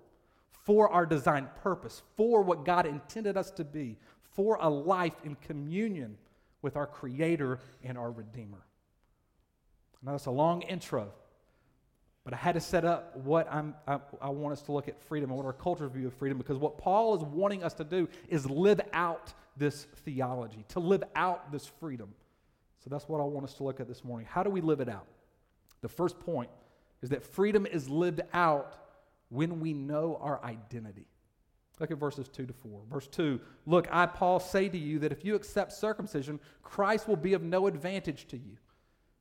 for 0.52 0.90
our 0.90 1.06
designed 1.06 1.56
purpose, 1.56 2.02
for 2.18 2.42
what 2.42 2.66
God 2.66 2.86
intended 2.86 3.38
us 3.38 3.52
to 3.52 3.64
be, 3.64 3.98
for 4.34 4.58
a 4.60 4.70
life 4.70 5.16
in 5.24 5.36
communion 5.36 6.18
with 6.62 6.76
our 6.76 6.88
Creator 6.88 7.60
and 7.84 7.98
our 7.98 8.12
Redeemer. 8.12 8.66
Now, 10.04 10.12
that's 10.12 10.26
a 10.26 10.32
long 10.32 10.62
intro, 10.64 11.12
but 12.26 12.34
I 12.34 12.38
had 12.38 12.56
to 12.56 12.60
set 12.60 12.84
up 12.84 13.16
what 13.18 13.48
I'm, 13.52 13.76
I, 13.88 14.00
I 14.22 14.30
want 14.30 14.54
us 14.54 14.62
to 14.64 14.72
look 14.72 14.88
at 14.88 15.02
freedom 15.02 15.30
and 15.30 15.38
what 15.38 15.46
our 15.46 15.54
culture's 15.54 15.92
view 15.92 16.08
of 16.08 16.14
freedom, 16.14 16.38
because 16.38 16.58
what 16.58 16.78
Paul 16.78 17.16
is 17.16 17.24
wanting 17.24 17.64
us 17.64 17.74
to 17.76 17.84
do 17.86 18.10
is 18.28 18.48
live 18.50 18.82
out 18.94 19.34
this 19.56 19.86
theology, 20.04 20.66
to 20.70 20.80
live 20.80 21.04
out 21.16 21.52
this 21.52 21.66
freedom. 21.80 22.14
So 22.86 22.92
that's 22.92 23.10
what 23.10 23.20
I 23.20 23.24
want 23.24 23.48
us 23.48 23.56
to 23.56 23.63
look 23.63 23.80
at 23.80 23.88
this 23.88 24.04
morning. 24.04 24.27
How 24.30 24.44
do 24.44 24.51
we 24.51 24.62
live 24.62 24.80
it 24.80 24.88
out? 24.88 25.08
The 25.82 25.89
first 25.89 26.20
point 26.20 26.51
is 27.01 27.10
that 27.10 27.24
freedom 27.24 27.65
is 27.65 27.89
lived 27.89 28.22
out 28.32 28.75
when 29.30 29.60
we 29.60 29.74
know 29.74 30.20
our 30.22 30.39
identity. 30.46 31.08
Look 31.80 31.89
at 31.89 31.98
verses 31.98 32.30
2 32.30 32.46
to 32.46 32.54
4. 32.54 32.82
Verse 32.88 33.08
2 33.08 33.42
Look, 33.65 33.88
I, 33.92 34.06
Paul, 34.06 34.39
say 34.39 34.70
to 34.70 34.77
you 34.77 35.00
that 35.00 35.12
if 35.12 35.25
you 35.25 35.34
accept 35.34 35.74
circumcision, 35.74 36.39
Christ 36.62 37.08
will 37.08 37.15
be 37.15 37.34
of 37.34 37.42
no 37.42 37.65
advantage 37.65 38.27
to 38.27 38.38
you. 38.38 38.58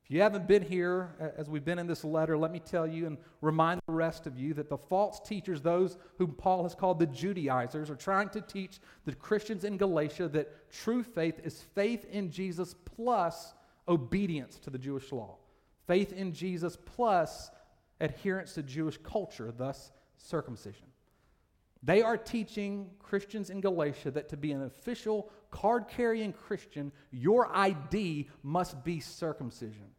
If 0.04 0.10
you 0.10 0.20
haven't 0.20 0.46
been 0.46 0.62
here 0.62 1.14
as 1.38 1.48
we've 1.48 1.64
been 1.64 1.78
in 1.78 1.86
this 1.86 2.04
letter, 2.04 2.36
let 2.36 2.52
me 2.52 2.60
tell 2.60 2.86
you 2.86 3.06
and 3.06 3.16
remind 3.40 3.80
the 3.86 3.94
rest 3.94 4.26
of 4.26 4.38
you 4.38 4.52
that 4.52 4.68
the 4.68 4.76
false 4.76 5.18
teachers, 5.18 5.62
those 5.62 5.96
whom 6.18 6.32
Paul 6.32 6.64
has 6.64 6.74
called 6.74 6.98
the 6.98 7.06
Judaizers, 7.06 7.88
are 7.88 7.96
trying 7.96 8.28
to 8.30 8.42
teach 8.42 8.80
the 9.06 9.14
Christians 9.14 9.64
in 9.64 9.78
Galatia 9.78 10.28
that 10.28 10.70
true 10.70 11.02
faith 11.02 11.40
is 11.42 11.62
faith 11.74 12.04
in 12.10 12.30
Jesus 12.30 12.74
plus 12.74 13.54
obedience 13.88 14.58
to 14.58 14.68
the 14.68 14.78
Jewish 14.78 15.10
law. 15.10 15.38
Faith 15.86 16.12
in 16.12 16.34
Jesus 16.34 16.76
plus 16.84 17.50
adherence 17.98 18.52
to 18.54 18.62
Jewish 18.62 18.98
culture, 18.98 19.54
thus 19.56 19.90
circumcision. 20.18 20.86
They 21.84 22.00
are 22.00 22.16
teaching 22.16 22.90
Christians 22.98 23.50
in 23.50 23.60
Galatia 23.60 24.10
that 24.12 24.30
to 24.30 24.36
be 24.38 24.52
an 24.52 24.62
official 24.62 25.30
card 25.50 25.86
carrying 25.88 26.32
Christian, 26.32 26.90
your 27.10 27.54
ID 27.54 28.28
must 28.42 28.82
be 28.84 29.00
circumcision. 29.00 29.90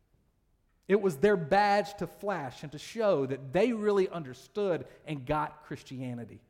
It 0.87 0.99
was 0.99 1.17
their 1.17 1.37
badge 1.37 1.95
to 1.97 2.07
flash 2.07 2.63
and 2.63 2.71
to 2.71 2.79
show 2.79 3.25
that 3.27 3.53
they 3.53 3.71
really 3.71 4.09
understood 4.09 4.85
and 5.05 5.25
got 5.25 5.63
Christianity. 5.63 6.41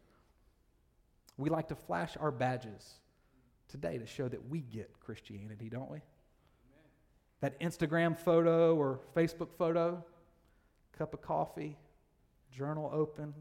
We 1.38 1.50
like 1.50 1.68
to 1.68 1.76
flash 1.76 2.16
our 2.18 2.32
badges 2.32 2.94
today 3.68 3.98
to 3.98 4.06
show 4.06 4.30
that 4.30 4.50
we 4.50 4.62
get 4.62 4.90
Christianity, 5.02 5.70
don't 5.70 5.92
we? 5.92 6.00
That 7.42 7.60
Instagram 7.60 8.18
photo 8.18 8.76
or 8.76 9.02
Facebook 9.16 9.50
photo, 9.58 10.04
cup 10.98 11.14
of 11.14 11.22
coffee, 11.22 11.78
journal 12.52 12.90
open, 12.94 13.34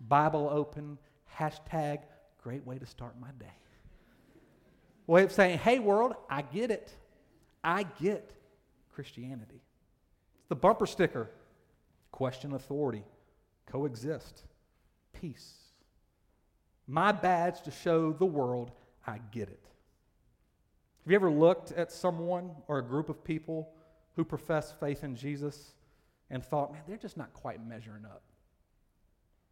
Bible 0.00 0.48
open, 0.50 0.98
Hashtag 1.38 2.00
great 2.42 2.66
way 2.66 2.78
to 2.78 2.86
start 2.86 3.14
my 3.20 3.28
day. 3.38 3.52
Way 5.06 5.24
of 5.24 5.32
saying, 5.32 5.58
hey, 5.58 5.78
world, 5.78 6.14
I 6.28 6.42
get 6.42 6.70
it. 6.70 6.92
I 7.62 7.84
get 8.00 8.32
Christianity. 8.94 9.60
It's 10.40 10.48
the 10.48 10.56
bumper 10.56 10.86
sticker 10.86 11.30
question 12.10 12.52
authority, 12.52 13.04
coexist, 13.66 14.42
peace. 15.12 15.54
My 16.86 17.10
badge 17.10 17.62
to 17.62 17.70
show 17.70 18.12
the 18.12 18.26
world 18.26 18.70
I 19.06 19.18
get 19.30 19.48
it. 19.48 19.60
Have 21.04 21.10
you 21.10 21.16
ever 21.16 21.30
looked 21.30 21.72
at 21.72 21.90
someone 21.90 22.50
or 22.68 22.78
a 22.78 22.82
group 22.82 23.08
of 23.08 23.24
people 23.24 23.70
who 24.14 24.24
profess 24.24 24.72
faith 24.78 25.02
in 25.02 25.16
Jesus 25.16 25.72
and 26.30 26.44
thought, 26.44 26.72
man, 26.72 26.82
they're 26.86 26.96
just 26.96 27.16
not 27.16 27.32
quite 27.32 27.66
measuring 27.66 28.04
up? 28.04 28.22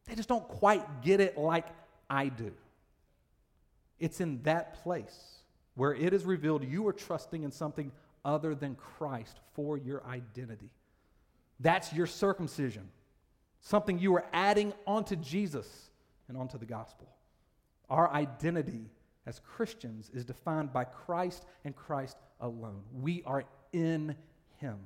They 0.07 0.15
just 0.15 0.29
don't 0.29 0.47
quite 0.47 1.03
get 1.03 1.21
it 1.21 1.39
like 1.39 1.67
I 2.09 2.29
do. 2.29 2.53
It's 3.99 4.21
in 4.21 4.43
that 4.43 4.83
place 4.83 5.41
where 5.75 5.95
it 5.95 6.13
is 6.13 6.25
revealed 6.25 6.65
you 6.65 6.87
are 6.89 6.93
trusting 6.93 7.43
in 7.43 7.51
something 7.51 7.93
other 8.25 8.55
than 8.55 8.75
Christ 8.75 9.39
for 9.55 9.79
your 9.79 10.05
identity. 10.07 10.71
That's 11.61 11.93
your 11.93 12.07
circumcision, 12.07 12.89
something 13.61 13.99
you 13.99 14.15
are 14.17 14.25
adding 14.33 14.73
onto 14.87 15.17
Jesus 15.17 15.91
and 16.29 16.37
onto 16.37 16.59
the 16.59 16.67
gospel. 16.67 17.09
Our 17.89 18.11
identity 18.11 18.91
as 19.27 19.41
Christians 19.41 20.11
is 20.15 20.25
defined 20.25 20.73
by 20.73 20.85
Christ 20.85 21.45
and 21.65 21.77
Christ 21.77 22.17
alone. 22.41 22.83
We 22.93 23.23
are 23.27 23.45
in 23.73 24.17
Him. 24.57 24.79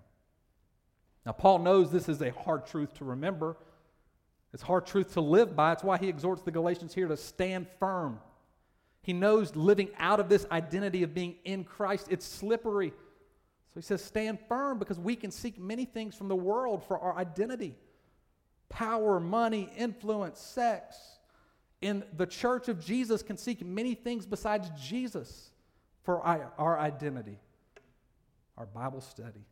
Now, 1.25 1.33
Paul 1.33 1.61
knows 1.61 1.91
this 1.91 2.09
is 2.09 2.21
a 2.21 2.31
hard 2.31 2.67
truth 2.67 2.95
to 2.95 3.05
remember 3.05 3.57
it's 4.55 4.63
hard 4.63 4.87
truth 4.87 5.15
to 5.15 5.21
live 5.21 5.57
by. 5.57 5.73
It's 5.73 5.83
why 5.83 5.99
he 5.99 6.09
exhorts 6.09 6.43
the 6.43 6.53
Galatians 6.53 6.95
here 6.95 7.09
to 7.09 7.17
stand 7.17 7.67
firm. 7.81 8.21
He 9.03 9.13
knows 9.13 9.57
living 9.57 9.91
out 9.99 10.21
of 10.21 10.29
this 10.29 10.47
identity 10.51 11.03
of 11.03 11.13
being 11.13 11.35
in 11.45 11.65
Christ, 11.65 12.07
it's 12.09 12.25
slippery. 12.25 12.91
So 12.91 13.81
he 13.81 13.83
says, 13.83 14.03
stand 14.03 14.39
firm 14.49 14.79
because 14.79 15.01
we 15.01 15.17
can 15.17 15.33
seek 15.33 15.59
many 15.59 15.85
things 15.85 16.15
from 16.15 16.29
the 16.29 16.37
world 16.37 16.85
for 16.87 16.99
our 17.01 17.19
identity 17.19 17.77
power, 18.69 19.21
money, 19.21 19.69
influence, 19.77 20.41
sex. 20.41 20.97
In 21.81 22.03
the 22.17 22.27
church 22.27 22.69
of 22.69 22.83
Jesus, 22.83 23.23
can 23.23 23.37
seek 23.37 23.65
many 23.65 23.95
things 23.95 24.25
besides 24.25 24.71
Jesus 24.81 25.51
for 26.03 26.23
our 26.23 26.79
identity 26.79 27.39
our 28.57 28.67
Bible 28.67 29.01
study, 29.01 29.45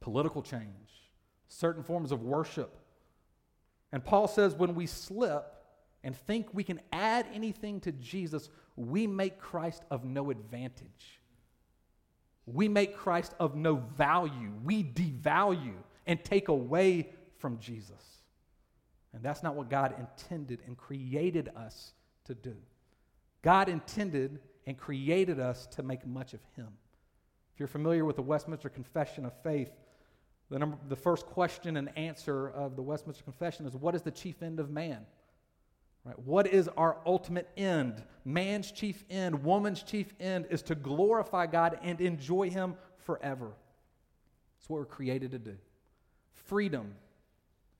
political 0.00 0.42
change, 0.42 1.10
certain 1.48 1.82
forms 1.82 2.12
of 2.12 2.22
worship 2.22 2.81
and 3.92 4.04
Paul 4.04 4.26
says 4.26 4.54
when 4.54 4.74
we 4.74 4.86
slip 4.86 5.44
and 6.02 6.16
think 6.16 6.48
we 6.52 6.64
can 6.64 6.80
add 6.92 7.26
anything 7.32 7.80
to 7.80 7.92
Jesus, 7.92 8.48
we 8.76 9.06
make 9.06 9.38
Christ 9.38 9.82
of 9.90 10.04
no 10.04 10.30
advantage. 10.30 11.20
We 12.46 12.68
make 12.68 12.96
Christ 12.96 13.34
of 13.38 13.54
no 13.54 13.76
value. 13.96 14.52
We 14.64 14.82
devalue 14.82 15.76
and 16.06 16.22
take 16.24 16.48
away 16.48 17.10
from 17.38 17.58
Jesus. 17.58 18.22
And 19.12 19.22
that's 19.22 19.42
not 19.42 19.54
what 19.54 19.68
God 19.68 19.94
intended 19.98 20.62
and 20.66 20.76
created 20.76 21.50
us 21.54 21.92
to 22.24 22.34
do. 22.34 22.56
God 23.42 23.68
intended 23.68 24.40
and 24.66 24.78
created 24.78 25.38
us 25.38 25.66
to 25.66 25.82
make 25.82 26.06
much 26.06 26.34
of 26.34 26.40
Him. 26.56 26.68
If 27.52 27.60
you're 27.60 27.68
familiar 27.68 28.04
with 28.04 28.16
the 28.16 28.22
Westminster 28.22 28.68
Confession 28.68 29.26
of 29.26 29.32
Faith, 29.42 29.70
the, 30.52 30.58
number, 30.58 30.76
the 30.90 30.96
first 30.96 31.24
question 31.24 31.78
and 31.78 31.96
answer 31.96 32.50
of 32.50 32.76
the 32.76 32.82
Westminster 32.82 33.24
Confession 33.24 33.64
is 33.66 33.74
what 33.74 33.94
is 33.94 34.02
the 34.02 34.10
chief 34.10 34.42
end 34.42 34.60
of 34.60 34.70
man? 34.70 34.98
Right? 36.04 36.18
What 36.18 36.46
is 36.46 36.68
our 36.76 36.98
ultimate 37.06 37.48
end? 37.56 38.02
Man's 38.26 38.70
chief 38.70 39.02
end, 39.08 39.44
woman's 39.44 39.82
chief 39.82 40.12
end 40.20 40.46
is 40.50 40.60
to 40.62 40.74
glorify 40.74 41.46
God 41.46 41.78
and 41.82 41.98
enjoy 42.02 42.50
Him 42.50 42.74
forever. 42.98 43.52
That's 44.58 44.68
what 44.68 44.80
we're 44.80 44.84
created 44.84 45.30
to 45.30 45.38
do. 45.38 45.56
Freedom 46.34 46.94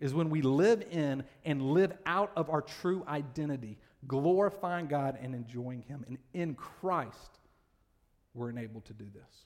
is 0.01 0.15
when 0.15 0.31
we 0.31 0.41
live 0.41 0.83
in 0.91 1.25
and 1.45 1.61
live 1.73 1.93
out 2.07 2.33
of 2.37 2.49
our 2.49 2.63
true 2.63 3.05
identity, 3.07 3.77
glorifying 4.07 4.87
God 4.87 5.19
and 5.21 5.35
enjoying 5.35 5.83
Him. 5.83 6.07
And 6.09 6.17
in 6.33 6.55
Christ, 6.55 7.39
we're 8.33 8.49
enabled 8.49 8.87
to 8.87 8.95
do 8.95 9.05
this. 9.13 9.45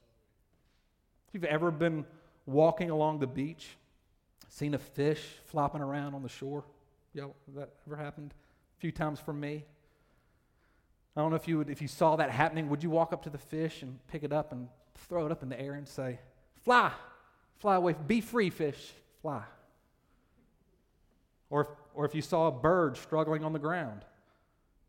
If 1.26 1.34
you've 1.34 1.44
ever 1.44 1.72
been 1.72 2.04
walking 2.46 2.90
along 2.90 3.18
the 3.18 3.26
beach, 3.26 3.76
seen 4.48 4.74
a 4.74 4.78
fish 4.78 5.22
flopping 5.46 5.82
around 5.82 6.14
on 6.14 6.22
the 6.22 6.28
shore. 6.28 6.64
Yeah, 7.12 7.26
that 7.54 7.70
ever 7.86 7.96
happened? 7.96 8.32
A 8.76 8.80
few 8.80 8.92
times 8.92 9.20
for 9.20 9.32
me. 9.32 9.64
I 11.16 11.20
don't 11.20 11.30
know 11.30 11.36
if 11.36 11.48
you 11.48 11.58
would, 11.58 11.70
if 11.70 11.80
you 11.80 11.88
saw 11.88 12.16
that 12.16 12.30
happening, 12.30 12.68
would 12.68 12.82
you 12.82 12.90
walk 12.90 13.12
up 13.12 13.22
to 13.22 13.30
the 13.30 13.38
fish 13.38 13.82
and 13.82 13.98
pick 14.08 14.22
it 14.22 14.32
up 14.32 14.52
and 14.52 14.68
throw 15.08 15.26
it 15.26 15.32
up 15.32 15.42
in 15.42 15.48
the 15.48 15.58
air 15.58 15.72
and 15.74 15.88
say, 15.88 16.18
"Fly, 16.62 16.92
fly 17.56 17.76
away, 17.76 17.94
be 18.06 18.20
free, 18.20 18.50
fish, 18.50 18.92
fly." 19.22 19.42
Or 21.48 21.62
if, 21.62 21.68
or 21.94 22.04
if 22.04 22.14
you 22.14 22.22
saw 22.22 22.48
a 22.48 22.52
bird 22.52 22.96
struggling 22.98 23.44
on 23.44 23.52
the 23.52 23.58
ground, 23.58 24.04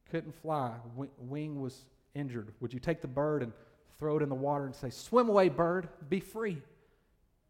couldn't 0.09 0.35
fly, 0.35 0.73
wing 0.95 1.61
was 1.61 1.85
injured, 2.13 2.53
would 2.59 2.73
you 2.73 2.79
take 2.79 3.01
the 3.01 3.07
bird 3.07 3.41
and 3.41 3.53
throw 3.97 4.17
it 4.17 4.23
in 4.23 4.29
the 4.29 4.35
water 4.35 4.65
and 4.65 4.75
say, 4.75 4.89
"Swim 4.89 5.29
away, 5.29 5.47
bird, 5.47 5.87
be 6.09 6.19
free"? 6.19 6.61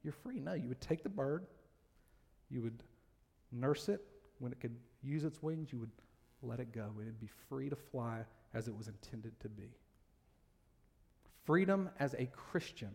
You're 0.07 0.13
free. 0.23 0.39
No, 0.39 0.53
you 0.53 0.69
would 0.69 0.79
take 0.79 1.03
the 1.03 1.09
bird, 1.09 1.45
you 2.49 2.61
would 2.61 2.81
nurse 3.51 3.89
it. 3.89 4.01
When 4.39 4.53
it 4.53 4.61
could 4.61 4.75
use 5.03 5.25
its 5.25 5.43
wings, 5.43 5.73
you 5.73 5.79
would 5.79 5.91
let 6.41 6.61
it 6.61 6.71
go. 6.71 6.85
It 7.01 7.05
would 7.05 7.19
be 7.19 7.29
free 7.49 7.69
to 7.69 7.75
fly 7.75 8.19
as 8.53 8.69
it 8.69 8.77
was 8.77 8.87
intended 8.87 9.37
to 9.41 9.49
be. 9.49 9.69
Freedom 11.43 11.89
as 11.99 12.13
a 12.13 12.27
Christian 12.27 12.91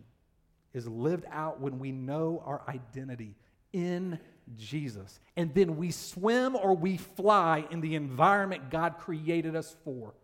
is 0.73 0.89
lived 0.89 1.27
out 1.31 1.61
when 1.61 1.79
we 1.79 1.93
know 1.93 2.43
our 2.47 2.63
identity 2.67 3.35
in 3.75 4.19
Jesus. 4.57 5.21
And 5.37 5.55
then 5.55 5.77
we 5.77 5.91
swim 5.91 6.57
or 6.57 6.75
we 6.75 6.97
fly 6.97 7.67
in 7.71 7.83
the 7.83 7.95
environment 7.95 8.71
God 8.71 8.97
created 8.99 9.55
us 9.55 9.77
for, 9.85 10.15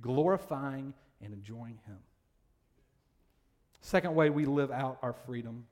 glorifying 0.00 0.94
and 1.20 1.32
enjoying 1.32 1.80
Him. 1.86 1.98
Second 3.80 4.14
way 4.14 4.30
we 4.30 4.44
live 4.44 4.70
out 4.70 4.98
our 5.02 5.12
freedom 5.12 5.64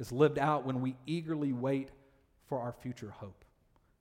is 0.00 0.10
lived 0.10 0.38
out 0.38 0.66
when 0.66 0.80
we 0.80 0.96
eagerly 1.06 1.52
wait 1.52 1.90
for 2.48 2.58
our 2.58 2.72
future 2.72 3.10
hope. 3.10 3.44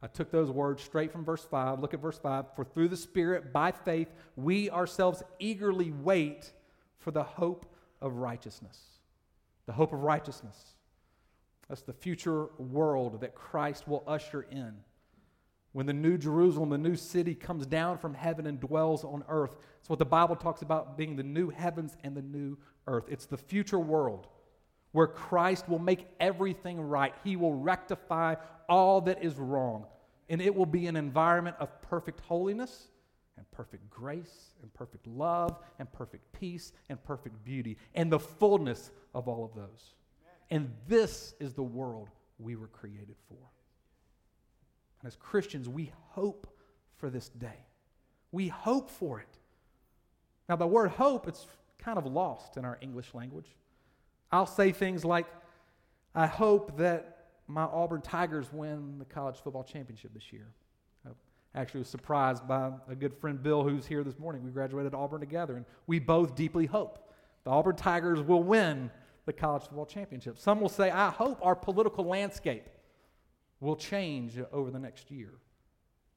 I 0.02 0.08
took 0.08 0.32
those 0.32 0.50
words 0.50 0.82
straight 0.82 1.12
from 1.12 1.26
verse 1.26 1.44
5. 1.44 1.82
Look 1.82 1.94
at 1.94 2.00
verse 2.00 2.18
5. 2.18 2.56
For 2.56 2.64
through 2.64 2.88
the 2.88 2.98
Spirit, 2.98 3.52
by 3.52 3.72
faith, 3.72 4.08
we 4.38 4.70
ourselves 4.70 5.22
eagerly 5.40 5.92
wait 5.92 6.54
for 7.00 7.12
the 7.12 7.24
hope 7.24 7.66
of 8.02 8.16
righteousness. 8.16 8.80
The 9.66 9.74
hope 9.74 9.92
of 9.92 10.00
righteousness. 10.00 10.76
That's 11.68 11.82
the 11.82 11.94
future 11.94 12.46
world 12.58 13.20
that 13.22 13.36
Christ 13.36 13.88
will 13.88 14.04
usher 14.08 14.48
in. 14.50 14.74
When 15.74 15.86
the 15.86 15.94
new 15.94 16.18
Jerusalem, 16.18 16.70
the 16.70 16.78
new 16.78 16.96
city, 16.96 17.36
comes 17.36 17.68
down 17.68 17.98
from 18.00 18.14
heaven 18.14 18.48
and 18.48 18.60
dwells 18.60 19.04
on 19.04 19.24
earth. 19.28 19.58
It's 19.80 19.90
what 19.90 20.00
the 20.00 20.06
Bible 20.06 20.38
talks 20.38 20.62
about 20.62 20.98
being 20.98 21.18
the 21.18 21.24
new 21.24 21.50
heavens 21.50 21.96
and 22.06 22.16
the 22.16 22.22
new 22.22 22.58
earth. 22.88 23.04
It's 23.10 23.26
the 23.26 23.38
future 23.38 23.80
world 23.80 24.28
where 24.92 25.08
Christ 25.08 25.70
will 25.70 25.80
make 25.80 26.08
everything 26.20 26.80
right. 26.80 27.14
He 27.24 27.36
will 27.36 27.54
rectify 27.54 28.36
all 28.68 29.02
that 29.02 29.24
is 29.24 29.36
wrong. 29.36 29.86
And 30.30 30.42
it 30.42 30.54
will 30.54 30.66
be 30.66 30.88
an 30.88 30.96
environment 30.96 31.56
of 31.60 31.82
perfect 31.82 32.20
holiness 32.22 32.90
and 33.38 33.50
perfect 33.52 33.90
grace 33.90 34.54
and 34.62 34.74
perfect 34.74 35.08
love 35.08 35.58
and 35.80 35.92
perfect 35.92 36.32
peace 36.34 36.72
and 36.90 37.04
perfect 37.04 37.44
beauty 37.44 37.78
and 37.96 38.12
the 38.12 38.20
fullness 38.20 38.92
of 39.14 39.28
all 39.28 39.44
of 39.44 39.56
those. 39.56 39.96
And 40.52 40.72
this 40.88 41.34
is 41.40 41.54
the 41.54 41.64
world 41.64 42.10
we 42.38 42.56
were 42.56 42.68
created 42.68 43.16
for. 43.28 43.38
And 45.02 45.08
as 45.08 45.16
Christians, 45.16 45.70
we 45.70 45.92
hope 46.10 46.48
for 46.98 47.10
this 47.10 47.30
day. 47.30 47.66
We 48.32 48.48
hope 48.48 48.90
for 48.90 49.20
it. 49.20 49.38
Now, 50.48 50.56
the 50.56 50.68
word 50.68 50.90
hope, 50.90 51.28
it's 51.28 51.48
kind 51.78 51.98
of 51.98 52.06
lost 52.06 52.58
in 52.58 52.66
our 52.66 52.78
English 52.82 53.14
language. 53.14 53.56
I'll 54.32 54.46
say 54.46 54.72
things 54.72 55.04
like, 55.04 55.26
I 56.14 56.28
hope 56.28 56.78
that 56.78 57.28
my 57.48 57.64
Auburn 57.64 58.02
Tigers 58.02 58.52
win 58.54 59.00
the 59.00 59.06
college 59.06 59.38
football 59.38 59.64
championship 59.64 60.14
this 60.14 60.32
year. 60.32 60.48
I 61.56 61.62
actually 61.62 61.80
was 61.80 61.90
surprised 61.90 62.48
by 62.48 62.72
a 62.88 62.96
good 62.96 63.14
friend, 63.16 63.42
Bill, 63.42 63.64
who's 63.64 63.88
here 63.88 64.04
this 64.04 64.20
morning. 64.20 64.44
We 64.44 64.52
graduated 64.52 64.94
Auburn 64.94 65.20
together, 65.20 65.56
and 65.56 65.66
we 65.88 65.98
both 65.98 66.36
deeply 66.36 66.68
hope 66.68 67.12
the 67.44 67.50
Auburn 67.50 67.76
Tigers 67.76 68.22
will 68.22 68.44
win 68.44 68.92
the 69.26 69.34
college 69.34 69.64
football 69.64 69.86
championship. 69.86 70.38
Some 70.38 70.60
will 70.62 70.70
say, 70.70 70.92
I 70.92 71.10
hope 71.10 71.40
our 71.42 71.56
political 71.56 72.06
landscape 72.06 72.68
will 73.60 73.76
change 73.76 74.38
over 74.52 74.70
the 74.70 74.80
next 74.80 75.10
year. 75.10 75.32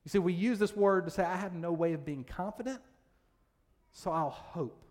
You 0.04 0.08
see, 0.10 0.18
we 0.18 0.32
use 0.32 0.58
this 0.58 0.76
word 0.76 1.04
to 1.06 1.10
say, 1.10 1.22
I 1.22 1.36
have 1.36 1.54
no 1.54 1.72
way 1.72 1.92
of 1.92 2.04
being 2.04 2.24
confident, 2.24 2.80
so 3.92 4.10
I'll 4.10 4.30
hope. 4.30 4.84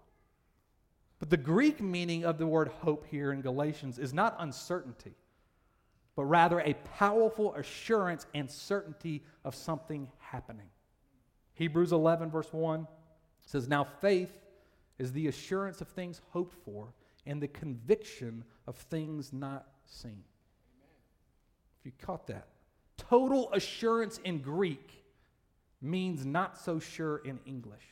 But 1.22 1.30
the 1.30 1.38
Greek 1.38 1.80
meaning 1.80 2.26
of 2.26 2.40
the 2.40 2.48
word 2.48 2.70
hope 2.82 3.06
here 3.06 3.32
in 3.32 3.42
Galatians 3.42 4.00
is 4.00 4.12
not 4.12 4.36
uncertainty, 4.40 5.14
but 6.16 6.24
rather 6.24 6.60
a 6.62 6.74
powerful 6.98 7.54
assurance 7.54 8.26
and 8.34 8.50
certainty 8.50 9.24
of 9.46 9.54
something 9.54 10.10
happening. 10.18 10.66
Hebrews 11.54 11.92
11, 11.92 12.32
verse 12.32 12.52
1 12.52 12.88
says, 13.46 13.68
Now 13.68 13.84
faith 13.84 14.32
is 14.98 15.14
the 15.14 15.28
assurance 15.28 15.80
of 15.80 15.90
things 15.90 16.22
hoped 16.32 16.56
for 16.66 16.92
and 17.28 17.40
the 17.40 17.48
conviction 17.50 18.44
of 18.66 18.76
things 18.76 19.32
not 19.32 19.68
seen. 19.86 20.24
If 21.80 21.86
you 21.86 21.92
caught 22.02 22.26
that, 22.28 22.48
total 22.98 23.54
assurance 23.54 24.20
in 24.24 24.40
Greek 24.40 25.04
means 25.84 26.26
not 26.26 26.58
so 26.58 26.80
sure 26.80 27.18
in 27.18 27.40
English. 27.46 27.86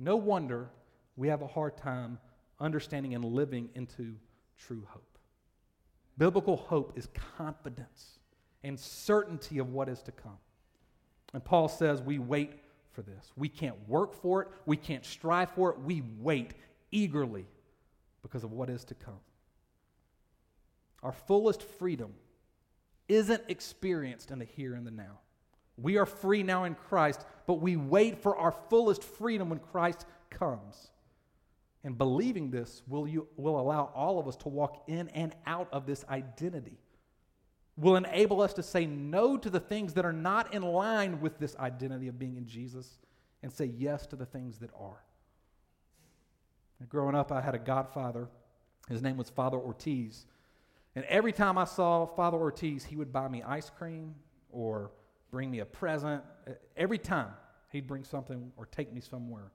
No 0.00 0.16
wonder 0.16 0.68
we 1.16 1.28
have 1.28 1.42
a 1.42 1.46
hard 1.46 1.76
time 1.76 2.18
understanding 2.60 3.14
and 3.14 3.24
living 3.24 3.68
into 3.74 4.14
true 4.58 4.86
hope. 4.88 5.18
Biblical 6.18 6.56
hope 6.56 6.96
is 6.96 7.08
confidence 7.36 8.18
and 8.64 8.78
certainty 8.78 9.58
of 9.58 9.70
what 9.70 9.88
is 9.88 10.02
to 10.02 10.12
come. 10.12 10.38
And 11.34 11.44
Paul 11.44 11.68
says 11.68 12.02
we 12.02 12.18
wait 12.18 12.52
for 12.92 13.02
this. 13.02 13.32
We 13.36 13.48
can't 13.48 13.76
work 13.88 14.14
for 14.14 14.42
it, 14.42 14.48
we 14.64 14.76
can't 14.76 15.04
strive 15.04 15.50
for 15.50 15.70
it. 15.70 15.78
We 15.80 16.02
wait 16.18 16.54
eagerly 16.90 17.46
because 18.22 18.44
of 18.44 18.52
what 18.52 18.70
is 18.70 18.84
to 18.84 18.94
come. 18.94 19.20
Our 21.02 21.12
fullest 21.12 21.62
freedom 21.62 22.12
isn't 23.08 23.42
experienced 23.48 24.30
in 24.30 24.38
the 24.38 24.44
here 24.44 24.74
and 24.74 24.86
the 24.86 24.90
now. 24.90 25.20
We 25.76 25.98
are 25.98 26.06
free 26.06 26.42
now 26.42 26.64
in 26.64 26.74
Christ, 26.74 27.24
but 27.46 27.60
we 27.60 27.76
wait 27.76 28.22
for 28.22 28.36
our 28.36 28.54
fullest 28.70 29.04
freedom 29.04 29.50
when 29.50 29.58
Christ 29.58 30.06
comes. 30.30 30.90
And 31.86 31.96
believing 31.96 32.50
this 32.50 32.82
will, 32.88 33.06
you, 33.06 33.28
will 33.36 33.60
allow 33.60 33.92
all 33.94 34.18
of 34.18 34.26
us 34.26 34.34
to 34.38 34.48
walk 34.48 34.82
in 34.88 35.08
and 35.10 35.32
out 35.46 35.68
of 35.70 35.86
this 35.86 36.04
identity, 36.10 36.80
will 37.76 37.94
enable 37.94 38.40
us 38.40 38.52
to 38.54 38.62
say 38.64 38.86
no 38.86 39.36
to 39.36 39.48
the 39.48 39.60
things 39.60 39.94
that 39.94 40.04
are 40.04 40.12
not 40.12 40.52
in 40.52 40.62
line 40.62 41.20
with 41.20 41.38
this 41.38 41.54
identity 41.58 42.08
of 42.08 42.18
being 42.18 42.36
in 42.36 42.44
Jesus 42.44 42.98
and 43.44 43.52
say 43.52 43.66
yes 43.66 44.04
to 44.08 44.16
the 44.16 44.26
things 44.26 44.58
that 44.58 44.70
are. 44.76 45.04
And 46.80 46.88
growing 46.88 47.14
up, 47.14 47.30
I 47.30 47.40
had 47.40 47.54
a 47.54 47.58
godfather. 47.58 48.28
His 48.88 49.00
name 49.00 49.16
was 49.16 49.30
Father 49.30 49.56
Ortiz. 49.56 50.26
And 50.96 51.04
every 51.04 51.32
time 51.32 51.56
I 51.56 51.66
saw 51.66 52.04
Father 52.04 52.36
Ortiz, 52.36 52.84
he 52.84 52.96
would 52.96 53.12
buy 53.12 53.28
me 53.28 53.44
ice 53.44 53.70
cream 53.70 54.16
or 54.50 54.90
bring 55.30 55.52
me 55.52 55.60
a 55.60 55.64
present. 55.64 56.24
Every 56.76 56.98
time 56.98 57.30
he'd 57.70 57.86
bring 57.86 58.02
something 58.02 58.50
or 58.56 58.66
take 58.66 58.92
me 58.92 59.00
somewhere. 59.00 59.52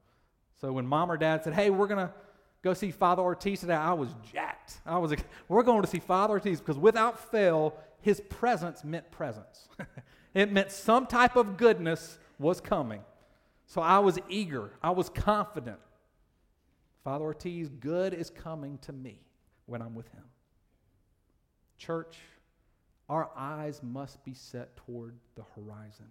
So 0.62 0.72
when 0.72 0.86
mom 0.86 1.12
or 1.12 1.18
dad 1.18 1.44
said, 1.44 1.56
hey, 1.56 1.72
we're 1.72 1.88
going 1.88 2.08
to 2.08 2.14
go 2.62 2.76
see 2.76 2.92
Father 2.92 3.24
Ortiz 3.24 3.62
today, 3.62 3.74
I 3.74 3.94
was 3.94 4.10
jacked. 4.32 4.80
I 4.86 5.00
was 5.00 5.10
like, 5.10 5.26
we're 5.48 5.64
going 5.64 5.82
to 5.82 5.88
see 5.88 6.00
Father 6.00 6.34
Ortiz 6.34 6.60
because 6.60 6.78
without 6.78 7.32
fail, 7.32 7.76
his 8.02 8.22
presence 8.30 8.84
meant 8.84 9.10
presence. 9.10 9.68
it 10.36 10.52
meant 10.52 10.72
some 10.72 11.08
type 11.08 11.36
of 11.36 11.58
goodness 11.58 12.20
was 12.38 12.62
coming. 12.62 13.02
So 13.66 13.82
I 13.82 14.00
was 14.00 14.20
eager, 14.30 14.72
I 14.84 14.92
was 14.92 15.10
confident. 15.10 15.80
Father 17.04 17.26
Ortiz, 17.26 17.68
good 17.70 18.14
is 18.14 18.30
coming 18.30 18.78
to 18.84 18.94
me 18.94 19.18
when 19.66 19.82
I'm 19.82 19.96
with 19.96 20.08
him. 20.10 20.24
Church, 21.80 22.18
our 23.10 23.32
eyes 23.36 23.82
must 23.82 24.24
be 24.24 24.36
set 24.36 24.76
toward 24.78 25.16
the 25.36 25.44
horizon 25.56 26.06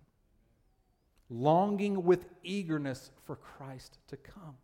longing 1.31 2.05
with 2.05 2.27
eagerness 2.43 3.11
for 3.25 3.37
Christ 3.37 3.99
to 4.09 4.17
come. 4.17 4.57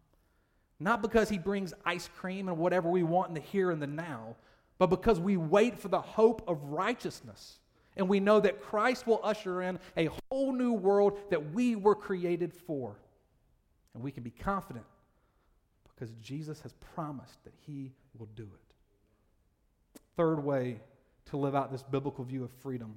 Not 0.79 1.01
because 1.01 1.29
he 1.29 1.39
brings 1.39 1.73
ice 1.85 2.11
cream 2.19 2.49
and 2.49 2.59
whatever 2.59 2.91
we 2.91 3.03
want 3.03 3.29
in 3.29 3.35
the 3.35 3.41
here 3.41 3.71
and 3.71 3.81
the 3.81 3.87
now, 3.87 4.37
but 4.79 4.89
because 4.89 5.19
we 5.19 5.37
wait 5.37 5.79
for 5.79 5.89
the 5.89 6.01
hope 6.01 6.43
of 6.47 6.63
righteousness. 6.65 7.61
And 7.97 8.11
we 8.11 8.21
know 8.21 8.41
that 8.41 8.61
Christ 8.61 9.07
will 9.07 9.21
usher 9.23 9.63
in 9.63 9.79
a 9.97 10.11
whole 10.29 10.53
new 10.53 10.75
world 10.75 11.19
that 11.31 11.55
we 11.55 11.77
were 11.77 11.95
created 11.95 12.53
for. 12.53 12.95
And 13.95 14.03
we 14.03 14.11
can 14.11 14.23
be 14.23 14.31
confident 14.31 14.85
because 15.95 16.13
Jesus 16.21 16.61
has 16.61 16.75
promised 16.95 17.43
that 17.45 17.55
he 17.67 17.93
will 18.19 18.29
do 18.35 18.43
it. 18.43 18.75
Third 20.15 20.45
way 20.45 20.81
to 21.31 21.39
live 21.39 21.55
out 21.55 21.73
this 21.73 21.83
biblical 21.83 22.25
view 22.25 22.45
of 22.45 22.51
freedom 22.51 22.97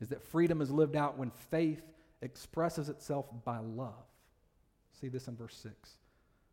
is 0.00 0.08
that 0.08 0.22
freedom 0.22 0.60
is 0.60 0.72
lived 0.72 0.96
out 0.96 1.16
when 1.16 1.30
faith 1.30 1.82
expresses 2.26 2.90
itself 2.90 3.26
by 3.44 3.58
love. 3.58 4.04
See 5.00 5.08
this 5.08 5.28
in 5.28 5.36
verse 5.36 5.56
6. 5.56 5.96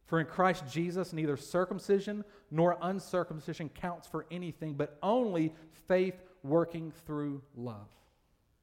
For 0.06 0.20
in 0.20 0.26
Christ 0.26 0.64
Jesus, 0.70 1.14
neither 1.14 1.38
circumcision 1.38 2.24
nor 2.52 2.78
uncircumcision 2.82 3.70
counts 3.70 4.08
for 4.08 4.26
anything, 4.32 4.74
but 4.74 4.98
only 5.02 5.54
faith 5.88 6.22
working 6.44 6.92
through 7.06 7.42
love. 7.56 7.90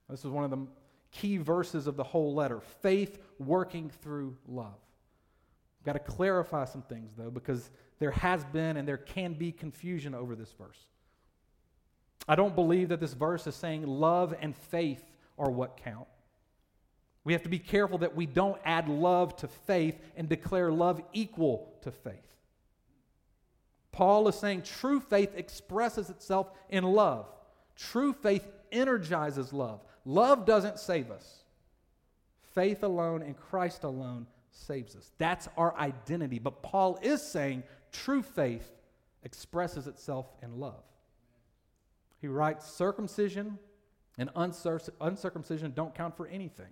This 0.09 0.25
is 0.25 0.31
one 0.31 0.45
of 0.45 0.51
the 0.51 0.67
key 1.13 1.39
verses 1.39 1.87
of 1.87 1.97
the 1.97 2.05
whole 2.05 2.35
letter 2.35 2.61
faith 2.61 3.19
working 3.39 3.91
through 4.03 4.37
love. 4.47 4.79
Got 5.85 5.95
to 5.95 5.99
clarify 5.99 6.67
some 6.67 6.83
things, 6.83 7.13
though, 7.17 7.31
because 7.31 7.71
there 7.99 8.11
has 8.11 8.45
been 8.45 8.77
and 8.77 8.87
there 8.87 8.99
can 8.99 9.33
be 9.33 9.51
confusion 9.51 10.15
over 10.15 10.37
this 10.37 10.53
verse. 10.53 10.87
I 12.29 12.37
don't 12.37 12.55
believe 12.55 12.91
that 12.91 13.01
this 13.01 13.15
verse 13.15 13.47
is 13.47 13.57
saying 13.57 13.87
love 13.87 14.35
and 14.41 14.55
faith 14.55 15.03
are 15.39 15.51
what 15.51 15.79
count. 15.79 16.07
We 17.25 17.35
have 17.35 17.43
to 17.43 17.49
be 17.49 17.59
careful 17.59 17.99
that 17.99 18.17
we 18.17 18.27
don't 18.27 18.61
add 18.65 18.89
love 18.89 19.37
to 19.37 19.49
faith 19.49 19.99
and 20.17 20.29
declare 20.29 20.73
love 20.73 21.03
equal 21.13 21.75
to 21.83 21.91
faith. 21.91 22.15
Paul 23.93 24.29
is 24.29 24.37
saying 24.37 24.63
true 24.63 25.01
faith 25.01 25.35
expresses 25.35 26.11
itself 26.11 26.51
in 26.71 26.85
love. 26.85 27.27
True 27.77 28.13
faith 28.13 28.47
energizes 28.73 29.53
love. 29.53 29.83
Love 30.05 30.47
doesn't 30.47 30.79
save 30.79 31.11
us. 31.11 31.45
Faith 32.55 32.83
alone 32.83 33.23
and 33.23 33.37
Christ 33.37 33.85
alone 33.85 34.27
saves 34.51 34.97
us. 34.97 35.13
That's 35.19 35.49
our 35.57 35.77
identity. 35.77 36.39
But 36.39 36.63
Paul 36.63 36.99
is 37.03 37.23
saying 37.23 37.65
true 37.93 38.23
faith 38.23 38.71
expresses 39.23 39.87
itself 39.87 40.27
in 40.43 40.59
love. 40.59 40.83
He 42.21 42.29
writes, 42.29 42.67
circumcision 42.67 43.59
and 44.19 44.31
uncircumcision 44.37 45.73
don't 45.75 45.95
count 45.95 46.17
for 46.17 46.27
anything. 46.27 46.67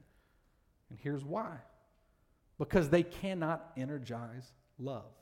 And 0.91 0.99
here's 1.01 1.25
why 1.25 1.59
because 2.59 2.89
they 2.89 3.05
cannot 3.05 3.71
energize 3.77 4.53
love. 4.79 5.13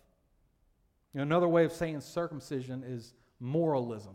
Another 1.14 1.48
way 1.48 1.64
of 1.64 1.72
saying 1.72 2.00
circumcision 2.00 2.83
is 2.87 3.14
moralism, 3.40 4.14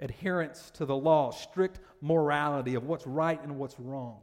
adherence 0.00 0.70
to 0.74 0.84
the 0.84 0.96
law, 0.96 1.30
strict 1.30 1.80
morality 2.00 2.74
of 2.74 2.84
what's 2.84 3.06
right 3.06 3.42
and 3.42 3.58
what's 3.58 3.78
wrong. 3.78 4.20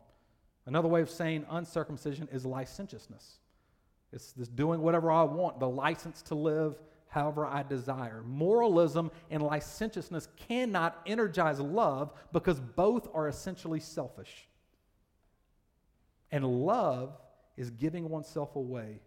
Another 0.68 0.88
way 0.88 1.02
of 1.02 1.10
saying 1.10 1.46
uncircumcision 1.50 2.28
is 2.32 2.46
licentiousness. 2.46 3.40
It's 4.12 4.32
this 4.34 4.48
doing 4.48 4.82
whatever 4.82 5.12
I 5.12 5.24
want, 5.24 5.60
the 5.60 5.70
license 5.70 6.22
to 6.24 6.36
live 6.36 6.80
however 7.08 7.46
I 7.46 7.64
desire. 7.64 8.24
Moralism 8.26 9.12
and 9.32 9.42
licentiousness 9.42 10.28
cannot 10.48 11.02
energize 11.06 11.60
love 11.60 12.14
because 12.32 12.60
both 12.60 13.08
are 13.14 13.28
essentially 13.28 13.80
selfish. 13.80 14.48
And 16.32 16.46
love 16.46 17.18
is 17.58 17.70
giving 17.70 18.10
oneself 18.10 18.56
away 18.56 19.00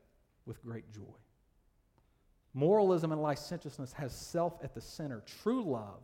with 0.46 0.62
great 0.62 0.90
joy. 0.92 1.02
Moralism 2.54 3.12
and 3.12 3.22
licentiousness 3.22 3.92
has 3.92 4.12
self 4.12 4.54
at 4.62 4.74
the 4.74 4.81
center. 4.81 5.22
True 5.42 5.62
love 5.62 6.02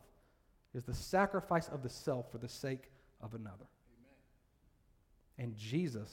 is 0.73 0.83
the 0.83 0.93
sacrifice 0.93 1.67
of 1.69 1.81
the 1.81 1.89
self 1.89 2.31
for 2.31 2.37
the 2.37 2.47
sake 2.47 2.91
of 3.21 3.33
another. 3.33 3.65
Amen. 5.37 5.49
And 5.49 5.57
Jesus 5.57 6.11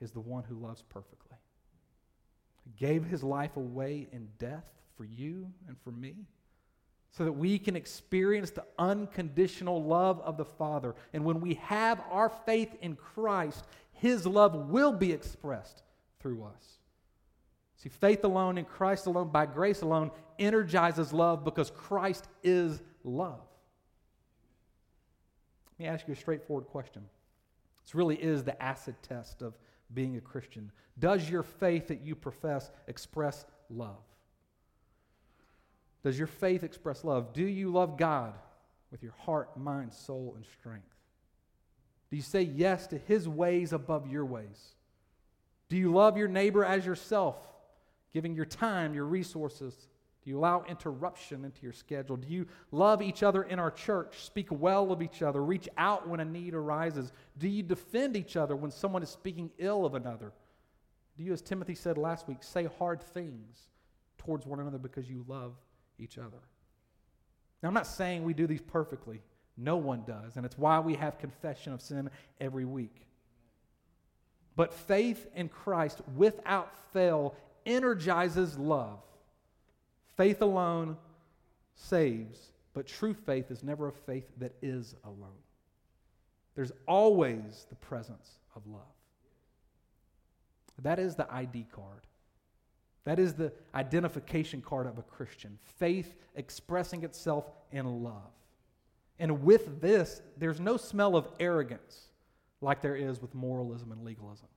is 0.00 0.12
the 0.12 0.20
one 0.20 0.44
who 0.44 0.54
loves 0.54 0.82
perfectly. 0.82 1.36
He 2.64 2.70
gave 2.78 3.04
his 3.04 3.24
life 3.24 3.56
away 3.56 4.08
in 4.12 4.28
death 4.38 4.70
for 4.96 5.04
you 5.04 5.50
and 5.66 5.76
for 5.82 5.90
me 5.90 6.14
so 7.10 7.24
that 7.24 7.32
we 7.32 7.58
can 7.58 7.74
experience 7.74 8.50
the 8.50 8.64
unconditional 8.78 9.82
love 9.82 10.20
of 10.20 10.36
the 10.36 10.44
Father. 10.44 10.94
And 11.12 11.24
when 11.24 11.40
we 11.40 11.54
have 11.54 12.00
our 12.10 12.28
faith 12.28 12.74
in 12.80 12.96
Christ, 12.96 13.64
his 13.92 14.26
love 14.26 14.54
will 14.68 14.92
be 14.92 15.12
expressed 15.12 15.82
through 16.20 16.44
us. 16.44 16.78
See, 17.76 17.88
faith 17.88 18.24
alone 18.24 18.58
in 18.58 18.64
Christ 18.64 19.06
alone, 19.06 19.30
by 19.30 19.46
grace 19.46 19.82
alone, 19.82 20.10
energizes 20.38 21.12
love 21.12 21.44
because 21.44 21.70
Christ 21.70 22.28
is 22.42 22.82
love. 23.04 23.40
Let 25.78 25.84
me 25.84 25.86
ask 25.86 26.06
you 26.08 26.14
a 26.14 26.16
straightforward 26.16 26.66
question. 26.66 27.04
This 27.84 27.94
really 27.94 28.16
is 28.16 28.42
the 28.42 28.60
acid 28.60 28.96
test 29.02 29.42
of 29.42 29.56
being 29.94 30.16
a 30.16 30.20
Christian. 30.20 30.70
Does 30.98 31.30
your 31.30 31.42
faith 31.42 31.88
that 31.88 32.02
you 32.02 32.14
profess 32.14 32.70
express 32.88 33.46
love? 33.70 34.02
Does 36.02 36.18
your 36.18 36.28
faith 36.28 36.62
express 36.62 37.04
love? 37.04 37.32
Do 37.32 37.44
you 37.44 37.70
love 37.70 37.96
God 37.96 38.34
with 38.90 39.02
your 39.02 39.14
heart, 39.24 39.56
mind, 39.56 39.92
soul, 39.92 40.34
and 40.36 40.44
strength? 40.58 40.94
Do 42.10 42.16
you 42.16 42.22
say 42.22 42.42
yes 42.42 42.86
to 42.88 42.98
his 42.98 43.28
ways 43.28 43.72
above 43.72 44.06
your 44.06 44.24
ways? 44.24 44.74
Do 45.68 45.76
you 45.76 45.92
love 45.92 46.16
your 46.16 46.28
neighbor 46.28 46.64
as 46.64 46.86
yourself, 46.86 47.36
giving 48.12 48.34
your 48.34 48.46
time, 48.46 48.94
your 48.94 49.04
resources? 49.04 49.74
Do 50.24 50.30
you 50.30 50.38
allow 50.38 50.64
interruption 50.66 51.44
into 51.44 51.62
your 51.62 51.72
schedule? 51.72 52.16
Do 52.16 52.28
you 52.28 52.46
love 52.70 53.02
each 53.02 53.22
other 53.22 53.42
in 53.42 53.58
our 53.58 53.70
church, 53.70 54.24
speak 54.24 54.46
well 54.50 54.90
of 54.92 55.02
each 55.02 55.20
other, 55.22 55.42
reach 55.44 55.68
out 55.76 56.08
when 56.08 56.20
a 56.20 56.24
need 56.24 56.54
arises? 56.54 57.12
Do 57.36 57.48
you 57.48 57.62
defend 57.62 58.16
each 58.16 58.36
other 58.36 58.56
when 58.56 58.70
someone 58.70 59.02
is 59.02 59.10
speaking 59.10 59.50
ill 59.58 59.84
of 59.84 59.94
another? 59.94 60.32
Do 61.18 61.24
you, 61.24 61.32
as 61.32 61.42
Timothy 61.42 61.74
said 61.74 61.98
last 61.98 62.28
week, 62.28 62.42
say 62.42 62.68
hard 62.78 63.02
things 63.02 63.68
towards 64.16 64.46
one 64.46 64.60
another 64.60 64.78
because 64.78 65.10
you 65.10 65.24
love 65.28 65.54
each 65.98 66.18
other? 66.18 66.38
Now, 67.62 67.68
I'm 67.68 67.74
not 67.74 67.86
saying 67.86 68.24
we 68.24 68.34
do 68.34 68.46
these 68.46 68.60
perfectly. 68.60 69.20
No 69.56 69.76
one 69.76 70.04
does. 70.06 70.36
And 70.36 70.46
it's 70.46 70.56
why 70.56 70.78
we 70.78 70.94
have 70.94 71.18
confession 71.18 71.72
of 71.72 71.80
sin 71.80 72.08
every 72.40 72.64
week. 72.64 73.06
But 74.54 74.72
faith 74.72 75.26
in 75.34 75.48
Christ 75.48 76.00
without 76.16 76.72
fail 76.92 77.34
energizes 77.66 78.58
love. 78.58 79.00
Faith 80.16 80.42
alone 80.42 80.96
saves, 81.76 82.52
but 82.74 82.86
true 82.86 83.14
faith 83.14 83.50
is 83.50 83.62
never 83.62 83.88
a 83.88 83.92
faith 83.92 84.26
that 84.38 84.52
is 84.62 84.96
alone. 85.04 85.42
There's 86.56 86.72
always 86.88 87.66
the 87.68 87.76
presence 87.76 88.40
of 88.56 88.66
love. 88.66 88.82
That 90.82 90.98
is 90.98 91.14
the 91.14 91.32
ID 91.32 91.66
card. 91.72 92.07
That 93.08 93.18
is 93.18 93.32
the 93.32 93.52
identification 93.74 94.60
card 94.60 94.86
of 94.86 94.98
a 94.98 95.02
Christian. 95.02 95.58
Faith 95.78 96.14
expressing 96.34 97.04
itself 97.04 97.50
in 97.72 98.04
love. 98.04 98.34
And 99.18 99.44
with 99.44 99.80
this, 99.80 100.20
there's 100.36 100.60
no 100.60 100.76
smell 100.76 101.16
of 101.16 101.26
arrogance 101.40 102.08
like 102.60 102.82
there 102.82 102.96
is 102.96 103.22
with 103.22 103.34
moralism 103.34 103.92
and 103.92 104.04
legalism. 104.04 104.48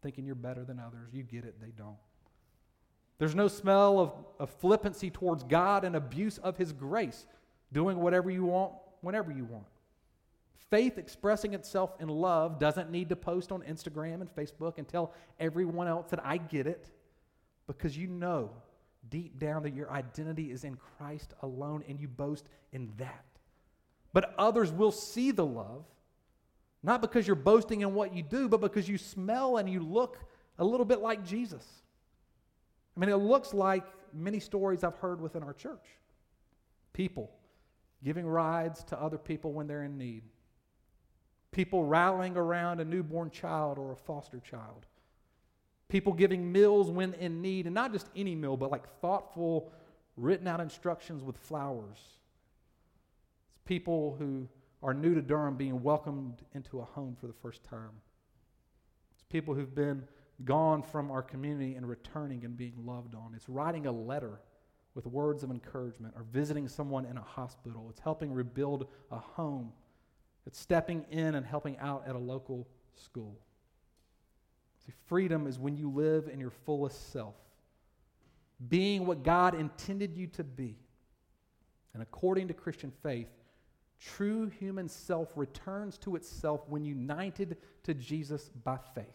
Thinking 0.00 0.24
you're 0.24 0.36
better 0.36 0.62
than 0.62 0.78
others, 0.78 1.12
you 1.12 1.24
get 1.24 1.44
it, 1.44 1.60
they 1.60 1.72
don't. 1.76 1.96
There's 3.18 3.34
no 3.34 3.48
smell 3.48 3.98
of, 3.98 4.12
of 4.38 4.50
flippancy 4.60 5.10
towards 5.10 5.42
God 5.42 5.84
and 5.84 5.96
abuse 5.96 6.38
of 6.38 6.56
His 6.56 6.72
grace, 6.72 7.26
doing 7.72 7.98
whatever 7.98 8.30
you 8.30 8.44
want, 8.44 8.74
whenever 9.00 9.32
you 9.32 9.44
want. 9.44 9.66
Faith 10.70 10.98
expressing 10.98 11.52
itself 11.52 11.96
in 11.98 12.08
love 12.08 12.60
doesn't 12.60 12.92
need 12.92 13.08
to 13.08 13.16
post 13.16 13.50
on 13.50 13.60
Instagram 13.62 14.20
and 14.20 14.32
Facebook 14.36 14.78
and 14.78 14.86
tell 14.86 15.12
everyone 15.40 15.88
else 15.88 16.10
that 16.10 16.24
I 16.24 16.36
get 16.36 16.68
it 16.68 16.88
because 17.76 17.96
you 17.96 18.06
know 18.06 18.50
deep 19.08 19.38
down 19.38 19.62
that 19.62 19.74
your 19.74 19.90
identity 19.90 20.50
is 20.50 20.64
in 20.64 20.76
Christ 20.76 21.34
alone 21.42 21.82
and 21.88 21.98
you 21.98 22.08
boast 22.08 22.48
in 22.72 22.92
that. 22.98 23.24
But 24.12 24.34
others 24.38 24.70
will 24.70 24.92
see 24.92 25.30
the 25.30 25.44
love, 25.44 25.84
not 26.82 27.00
because 27.00 27.26
you're 27.26 27.36
boasting 27.36 27.80
in 27.80 27.94
what 27.94 28.14
you 28.14 28.22
do, 28.22 28.48
but 28.48 28.60
because 28.60 28.88
you 28.88 28.98
smell 28.98 29.56
and 29.56 29.68
you 29.68 29.80
look 29.80 30.18
a 30.58 30.64
little 30.64 30.86
bit 30.86 31.00
like 31.00 31.24
Jesus. 31.24 31.66
I 32.96 33.00
mean, 33.00 33.08
it 33.08 33.16
looks 33.16 33.54
like 33.54 33.84
many 34.12 34.38
stories 34.38 34.84
I've 34.84 34.96
heard 34.96 35.20
within 35.20 35.42
our 35.42 35.54
church. 35.54 35.86
People 36.92 37.30
giving 38.04 38.26
rides 38.26 38.84
to 38.84 39.00
other 39.00 39.18
people 39.18 39.52
when 39.52 39.66
they're 39.66 39.84
in 39.84 39.96
need. 39.96 40.24
People 41.52 41.84
rallying 41.84 42.36
around 42.36 42.80
a 42.80 42.84
newborn 42.84 43.30
child 43.30 43.78
or 43.78 43.92
a 43.92 43.96
foster 43.96 44.40
child. 44.40 44.86
People 45.92 46.14
giving 46.14 46.50
meals 46.50 46.90
when 46.90 47.12
in 47.12 47.42
need, 47.42 47.66
and 47.66 47.74
not 47.74 47.92
just 47.92 48.08
any 48.16 48.34
meal, 48.34 48.56
but 48.56 48.70
like 48.70 48.88
thoughtful, 49.02 49.70
written 50.16 50.48
out 50.48 50.58
instructions 50.58 51.22
with 51.22 51.36
flowers 51.36 51.98
It's 53.50 53.60
people 53.66 54.16
who 54.18 54.48
are 54.82 54.94
new 54.94 55.14
to 55.14 55.20
Durham 55.20 55.54
being 55.54 55.82
welcomed 55.82 56.40
into 56.54 56.80
a 56.80 56.84
home 56.84 57.14
for 57.20 57.26
the 57.26 57.34
first 57.34 57.62
time. 57.62 57.90
It's 59.12 59.22
people 59.28 59.52
who've 59.52 59.74
been 59.74 60.04
gone 60.46 60.82
from 60.82 61.10
our 61.10 61.20
community 61.20 61.74
and 61.74 61.86
returning 61.86 62.46
and 62.46 62.56
being 62.56 62.86
loved 62.86 63.14
on. 63.14 63.34
It's 63.36 63.50
writing 63.50 63.84
a 63.84 63.92
letter 63.92 64.40
with 64.94 65.04
words 65.04 65.42
of 65.42 65.50
encouragement 65.50 66.14
or 66.16 66.22
visiting 66.32 66.68
someone 66.68 67.04
in 67.04 67.18
a 67.18 67.22
hospital. 67.22 67.88
It's 67.90 68.00
helping 68.00 68.32
rebuild 68.32 68.88
a 69.10 69.18
home. 69.18 69.74
It's 70.46 70.58
stepping 70.58 71.04
in 71.10 71.34
and 71.34 71.44
helping 71.44 71.76
out 71.80 72.04
at 72.06 72.16
a 72.16 72.18
local 72.18 72.66
school. 72.94 73.38
See, 74.86 74.92
freedom 75.06 75.46
is 75.46 75.58
when 75.58 75.76
you 75.76 75.90
live 75.90 76.28
in 76.28 76.40
your 76.40 76.50
fullest 76.50 77.12
self, 77.12 77.34
being 78.68 79.06
what 79.06 79.22
God 79.22 79.54
intended 79.54 80.16
you 80.16 80.26
to 80.28 80.44
be. 80.44 80.76
And 81.94 82.02
according 82.02 82.48
to 82.48 82.54
Christian 82.54 82.92
faith, 83.02 83.28
True 84.04 84.50
human 84.58 84.88
self 84.88 85.28
returns 85.36 85.96
to 85.98 86.16
itself 86.16 86.68
when 86.68 86.84
united 86.84 87.56
to 87.84 87.94
Jesus 87.94 88.50
by 88.64 88.78
faith, 88.96 89.06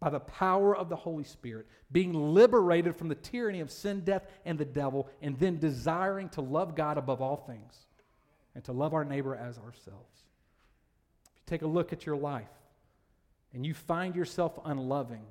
by 0.00 0.10
the 0.10 0.20
power 0.20 0.76
of 0.76 0.90
the 0.90 0.96
Holy 0.96 1.24
Spirit, 1.24 1.66
being 1.90 2.12
liberated 2.12 2.94
from 2.94 3.08
the 3.08 3.14
tyranny 3.14 3.60
of 3.60 3.70
sin, 3.70 4.00
death, 4.00 4.26
and 4.44 4.58
the 4.58 4.66
devil, 4.66 5.08
and 5.22 5.38
then 5.38 5.58
desiring 5.58 6.28
to 6.30 6.42
love 6.42 6.74
God 6.74 6.98
above 6.98 7.22
all 7.22 7.36
things 7.36 7.86
and 8.54 8.62
to 8.64 8.72
love 8.72 8.92
our 8.92 9.04
neighbor 9.04 9.34
as 9.34 9.56
ourselves. 9.56 10.24
If 11.24 11.32
you 11.36 11.42
take 11.46 11.62
a 11.62 11.66
look 11.66 11.94
at 11.94 12.04
your 12.04 12.16
life 12.16 12.50
and 13.52 13.66
you 13.66 13.74
find 13.74 14.16
yourself 14.16 14.58
unloving, 14.64 15.24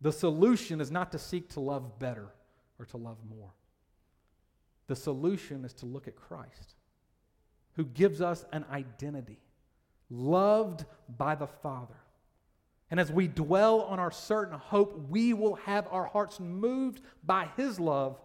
the 0.00 0.12
solution 0.12 0.80
is 0.80 0.90
not 0.90 1.12
to 1.12 1.18
seek 1.18 1.48
to 1.50 1.60
love 1.60 1.98
better 1.98 2.28
or 2.78 2.84
to 2.86 2.96
love 2.96 3.18
more. 3.28 3.50
The 4.86 4.96
solution 4.96 5.64
is 5.64 5.74
to 5.74 5.86
look 5.86 6.08
at 6.08 6.16
Christ 6.16 6.74
who 7.78 7.84
gives 7.84 8.20
us 8.20 8.44
an 8.52 8.64
identity, 8.72 9.38
loved 10.10 10.84
by 11.16 11.36
the 11.36 11.46
Father. 11.46 11.94
And 12.90 12.98
as 12.98 13.12
we 13.12 13.28
dwell 13.28 13.82
on 13.82 14.00
our 14.00 14.10
certain 14.10 14.58
hope, 14.58 15.08
we 15.08 15.32
will 15.32 15.54
have 15.54 15.86
our 15.92 16.06
hearts 16.06 16.40
moved 16.40 17.02
by 17.22 17.48
His 17.56 17.78
love 17.78 18.20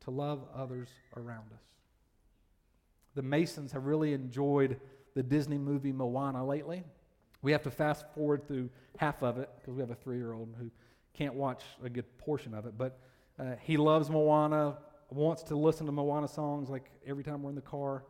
to 0.00 0.10
love 0.10 0.44
others 0.52 0.88
around 1.16 1.52
us. 1.54 1.62
The 3.14 3.22
Masons 3.22 3.70
have 3.70 3.86
really 3.86 4.12
enjoyed 4.12 4.80
the 5.14 5.22
Disney 5.22 5.58
movie 5.58 5.92
Moana 5.92 6.44
lately. 6.44 6.82
We 7.42 7.52
have 7.52 7.62
to 7.62 7.70
fast 7.70 8.04
forward 8.14 8.46
through 8.46 8.70
half 8.96 9.22
of 9.22 9.38
it 9.38 9.50
because 9.56 9.74
we 9.74 9.80
have 9.80 9.90
a 9.90 9.94
three 9.94 10.16
year 10.16 10.32
old 10.32 10.54
who 10.58 10.70
can't 11.14 11.34
watch 11.34 11.62
a 11.82 11.88
good 11.88 12.18
portion 12.18 12.54
of 12.54 12.66
it. 12.66 12.74
But 12.76 12.98
uh, 13.38 13.54
he 13.62 13.76
loves 13.76 14.10
Moana, 14.10 14.78
wants 15.10 15.42
to 15.44 15.56
listen 15.56 15.86
to 15.86 15.92
Moana 15.92 16.28
songs 16.28 16.68
like 16.68 16.90
every 17.06 17.22
time 17.22 17.42
we're 17.42 17.50
in 17.50 17.56
the 17.56 17.62
car. 17.62 18.04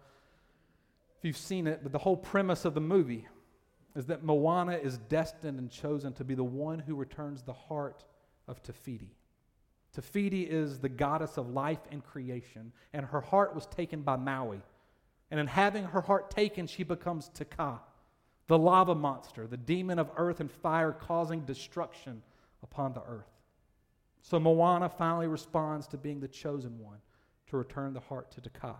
If 1.18 1.24
you've 1.24 1.36
seen 1.36 1.66
it, 1.66 1.80
but 1.82 1.92
the 1.92 1.98
whole 1.98 2.16
premise 2.16 2.64
of 2.64 2.74
the 2.74 2.80
movie 2.80 3.26
is 3.94 4.06
that 4.06 4.22
Moana 4.22 4.76
is 4.76 4.98
destined 4.98 5.58
and 5.58 5.70
chosen 5.70 6.12
to 6.14 6.24
be 6.24 6.34
the 6.34 6.44
one 6.44 6.78
who 6.78 6.94
returns 6.94 7.42
the 7.42 7.52
heart 7.52 8.04
of 8.46 8.62
Te 8.62 8.72
Fiti. 8.72 9.16
Tafiti 9.96 10.46
is 10.46 10.78
the 10.78 10.88
goddess 10.88 11.38
of 11.38 11.48
life 11.48 11.80
and 11.90 12.04
creation, 12.04 12.72
and 12.92 13.06
her 13.06 13.20
heart 13.20 13.54
was 13.54 13.66
taken 13.66 14.02
by 14.02 14.16
Maui. 14.16 14.60
And 15.30 15.40
in 15.40 15.46
having 15.46 15.84
her 15.84 16.02
heart 16.02 16.30
taken, 16.30 16.66
she 16.66 16.82
becomes 16.82 17.30
Te 17.30 17.44
Kā, 17.44 17.80
the 18.46 18.58
lava 18.58 18.94
monster, 18.94 19.46
the 19.46 19.56
demon 19.56 19.98
of 19.98 20.10
earth 20.16 20.40
and 20.40 20.50
fire 20.50 20.92
causing 20.92 21.40
destruction 21.40 22.22
upon 22.62 22.92
the 22.92 23.02
earth. 23.02 23.30
So 24.22 24.40
Moana 24.40 24.88
finally 24.88 25.26
responds 25.26 25.86
to 25.88 25.96
being 25.96 26.20
the 26.20 26.28
chosen 26.28 26.78
one 26.78 26.98
to 27.48 27.56
return 27.56 27.92
the 27.92 28.00
heart 28.00 28.30
to 28.32 28.40
Te 28.40 28.50
And 28.62 28.74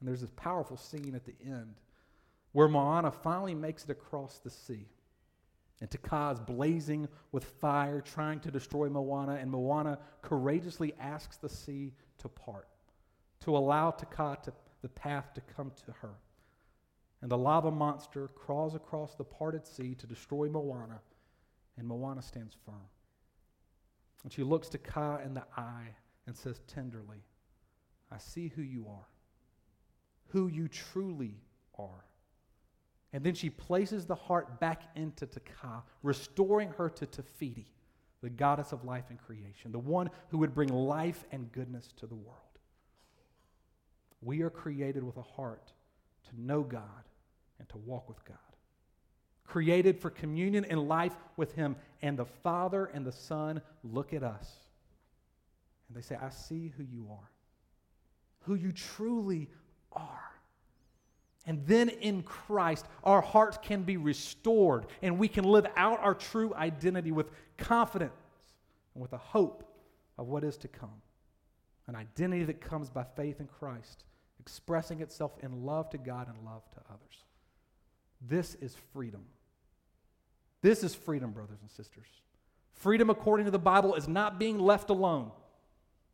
there's 0.00 0.20
this 0.20 0.32
powerful 0.36 0.76
scene 0.76 1.14
at 1.14 1.24
the 1.24 1.34
end 1.44 1.74
where 2.52 2.68
Moana 2.68 3.10
finally 3.10 3.54
makes 3.54 3.84
it 3.84 3.90
across 3.90 4.38
the 4.38 4.50
sea. 4.50 4.86
And 5.80 5.90
Te 5.90 5.98
Kā 5.98 6.32
is 6.32 6.40
blazing 6.40 7.08
with 7.32 7.44
fire, 7.44 8.00
trying 8.00 8.40
to 8.40 8.50
destroy 8.50 8.88
Moana, 8.88 9.34
and 9.34 9.50
Moana 9.50 9.98
courageously 10.22 10.94
asks 11.00 11.36
the 11.36 11.48
sea 11.48 11.92
to 12.18 12.28
part, 12.28 12.68
to 13.40 13.56
allow 13.56 13.90
Te 13.90 14.06
Kā 14.06 14.40
to, 14.44 14.52
the 14.82 14.88
path 14.88 15.34
to 15.34 15.40
come 15.40 15.72
to 15.86 15.92
her. 15.92 16.14
And 17.24 17.30
the 17.30 17.38
lava 17.38 17.70
monster 17.70 18.28
crawls 18.34 18.74
across 18.74 19.14
the 19.14 19.24
parted 19.24 19.66
sea 19.66 19.94
to 19.94 20.06
destroy 20.06 20.46
Moana, 20.46 21.00
and 21.78 21.88
Moana 21.88 22.20
stands 22.20 22.54
firm. 22.66 22.84
And 24.22 24.30
she 24.30 24.42
looks 24.42 24.68
Te 24.68 24.76
Kā 24.76 25.24
in 25.24 25.32
the 25.32 25.44
eye 25.56 25.88
and 26.26 26.36
says 26.36 26.60
tenderly, 26.66 27.24
I 28.12 28.18
see 28.18 28.48
who 28.54 28.60
you 28.60 28.84
are, 28.90 29.08
who 30.32 30.48
you 30.48 30.68
truly 30.68 31.40
are. 31.78 32.04
And 33.14 33.24
then 33.24 33.32
she 33.34 33.48
places 33.48 34.04
the 34.04 34.14
heart 34.14 34.60
back 34.60 34.82
into 34.94 35.24
Te 35.24 35.40
Kā, 35.40 35.80
restoring 36.02 36.74
her 36.76 36.90
to 36.90 37.06
Te 37.06 37.22
Fiti, 37.22 37.68
the 38.20 38.28
goddess 38.28 38.72
of 38.72 38.84
life 38.84 39.06
and 39.08 39.18
creation, 39.18 39.72
the 39.72 39.78
one 39.78 40.10
who 40.28 40.36
would 40.36 40.54
bring 40.54 40.68
life 40.68 41.24
and 41.32 41.50
goodness 41.52 41.88
to 41.96 42.06
the 42.06 42.14
world. 42.14 42.58
We 44.20 44.42
are 44.42 44.50
created 44.50 45.02
with 45.02 45.16
a 45.16 45.22
heart 45.22 45.72
to 46.28 46.38
know 46.38 46.62
God 46.62 47.04
and 47.64 47.68
to 47.70 47.78
walk 47.88 48.08
with 48.08 48.22
God. 48.24 48.36
Created 49.46 50.00
for 50.00 50.10
communion 50.10 50.64
and 50.66 50.88
life 50.88 51.14
with 51.36 51.54
Him. 51.54 51.76
And 52.02 52.18
the 52.18 52.26
Father 52.26 52.86
and 52.86 53.06
the 53.06 53.12
Son 53.12 53.62
look 53.82 54.12
at 54.12 54.22
us 54.22 54.52
and 55.88 55.96
they 55.96 56.02
say, 56.02 56.16
I 56.20 56.30
see 56.30 56.72
who 56.76 56.82
you 56.82 57.08
are, 57.10 57.30
who 58.40 58.54
you 58.54 58.72
truly 58.72 59.48
are. 59.92 60.30
And 61.46 61.66
then 61.66 61.90
in 61.90 62.22
Christ, 62.22 62.86
our 63.02 63.20
hearts 63.20 63.58
can 63.62 63.82
be 63.82 63.96
restored 63.96 64.86
and 65.02 65.18
we 65.18 65.28
can 65.28 65.44
live 65.44 65.66
out 65.76 66.00
our 66.00 66.14
true 66.14 66.54
identity 66.54 67.12
with 67.12 67.30
confidence 67.58 68.12
and 68.94 69.02
with 69.02 69.12
a 69.12 69.18
hope 69.18 69.62
of 70.16 70.28
what 70.28 70.42
is 70.42 70.56
to 70.58 70.68
come. 70.68 71.02
An 71.86 71.96
identity 71.96 72.44
that 72.44 72.62
comes 72.62 72.88
by 72.88 73.04
faith 73.04 73.40
in 73.40 73.46
Christ, 73.46 74.04
expressing 74.40 75.00
itself 75.00 75.32
in 75.42 75.64
love 75.66 75.90
to 75.90 75.98
God 75.98 76.28
and 76.28 76.46
love 76.46 76.62
to 76.72 76.80
others. 76.88 77.23
This 78.28 78.54
is 78.56 78.74
freedom. 78.92 79.24
This 80.62 80.82
is 80.82 80.94
freedom, 80.94 81.32
brothers 81.32 81.58
and 81.60 81.70
sisters. 81.70 82.06
Freedom, 82.72 83.10
according 83.10 83.44
to 83.44 83.50
the 83.50 83.58
Bible, 83.58 83.94
is 83.94 84.08
not 84.08 84.38
being 84.38 84.58
left 84.58 84.90
alone. 84.90 85.30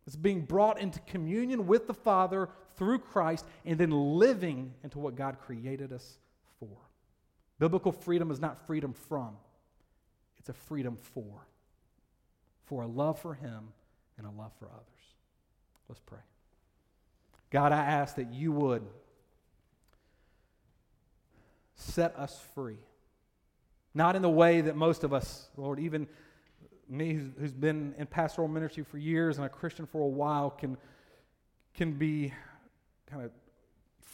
It's 0.07 0.17
being 0.17 0.43
brought 0.43 0.81
into 0.81 0.99
communion 1.01 1.67
with 1.67 1.87
the 1.87 1.95
Father 1.95 2.49
through 2.77 2.99
Christ 2.99 3.47
and 3.65 3.79
then 3.79 3.91
living 3.91 4.75
into 4.83 4.99
what 4.99 5.15
God 5.15 5.39
created 5.41 5.93
us 5.93 6.19
for. 6.59 6.77
Biblical 7.59 7.93
freedom 7.93 8.31
is 8.31 8.41
not 8.41 8.67
freedom 8.67 8.93
from, 8.93 9.37
it's 10.39 10.49
a 10.49 10.55
freedom 10.55 10.97
for. 10.97 11.47
For 12.65 12.83
a 12.83 12.87
love 12.87 13.19
for 13.19 13.35
Him 13.35 13.69
and 14.17 14.27
a 14.27 14.31
love 14.31 14.53
for 14.59 14.67
others. 14.67 14.85
Let's 15.89 16.01
pray. 16.01 16.21
God, 17.51 17.73
I 17.73 17.81
ask 17.81 18.15
that 18.17 18.33
you 18.33 18.53
would 18.53 18.83
set 21.81 22.17
us 22.19 22.41
free. 22.55 22.79
Not 23.95 24.17
in 24.17 24.23
the 24.23 24.31
way 24.31 24.61
that 24.61 24.77
most 24.77 25.05
of 25.05 25.13
us, 25.13 25.49
Lord, 25.57 25.81
even 25.81 26.07
me 26.89 27.15
who's, 27.15 27.31
who's 27.39 27.53
been 27.53 27.95
in 27.99 28.07
pastoral 28.07 28.49
ministry 28.49 28.85
for 28.85 28.99
years 28.99 29.37
and 29.37 29.47
a 29.47 29.49
Christian 29.49 29.87
for 29.87 30.03
a 30.03 30.09
while, 30.09 30.51
can, 30.51 30.77
can 31.75 31.93
be 31.93 32.33
kind 33.07 33.25
of 33.25 33.31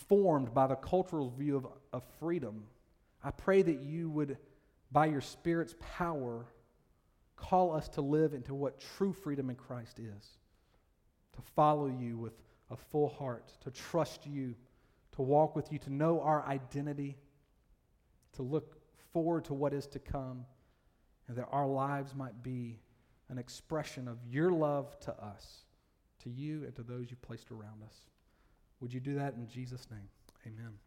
formed 0.09 0.55
by 0.55 0.67
the 0.67 0.77
cultural 0.77 1.31
view 1.31 1.57
of, 1.57 1.67
of 1.93 2.05
freedom. 2.19 2.65
I 3.23 3.31
pray 3.31 3.63
that 3.63 3.81
you 3.81 4.09
would, 4.11 4.39
by 4.93 5.07
your 5.07 5.21
Spirit's 5.21 5.75
power, 5.97 6.47
call 7.37 7.75
us 7.75 7.89
to 7.91 8.01
live 8.01 8.33
into 8.33 8.55
what 8.55 8.81
true 8.97 9.13
freedom 9.13 9.51
in 9.51 9.57
Christ 9.57 9.99
is 9.99 10.39
to 11.37 11.43
follow 11.55 11.87
you 11.87 12.17
with 12.17 12.33
a 12.71 12.77
full 12.77 13.09
heart, 13.09 13.53
to 13.63 13.71
trust 13.71 14.27
you, 14.27 14.55
to 15.15 15.23
walk 15.23 15.55
with 15.55 15.71
you, 15.71 15.79
to 15.79 15.93
know 15.93 16.21
our 16.21 16.47
identity, 16.47 17.17
to 18.37 18.43
look 18.43 18.81
forward 19.13 19.45
to 19.47 19.55
what 19.55 19.73
is 19.73 19.87
to 19.89 19.99
come, 19.99 20.45
and 21.29 21.37
that 21.37 21.49
our 21.51 21.67
lives 21.67 22.15
might 22.15 22.43
be 22.43 22.81
an 23.29 23.39
expression 23.39 24.09
of 24.09 24.19
your 24.31 24.53
love 24.53 24.99
to 25.01 25.13
us, 25.23 25.65
to 26.23 26.31
you, 26.31 26.65
and 26.65 26.75
to 26.77 26.83
those 26.83 27.11
you 27.11 27.17
placed 27.17 27.51
around 27.51 27.83
us. 27.85 27.95
Would 28.81 28.93
you 28.93 29.01
do 29.01 29.15
that 29.17 29.35
in 29.35 29.49
Jesus' 29.49 29.89
name? 29.91 30.09
Amen. 30.47 30.86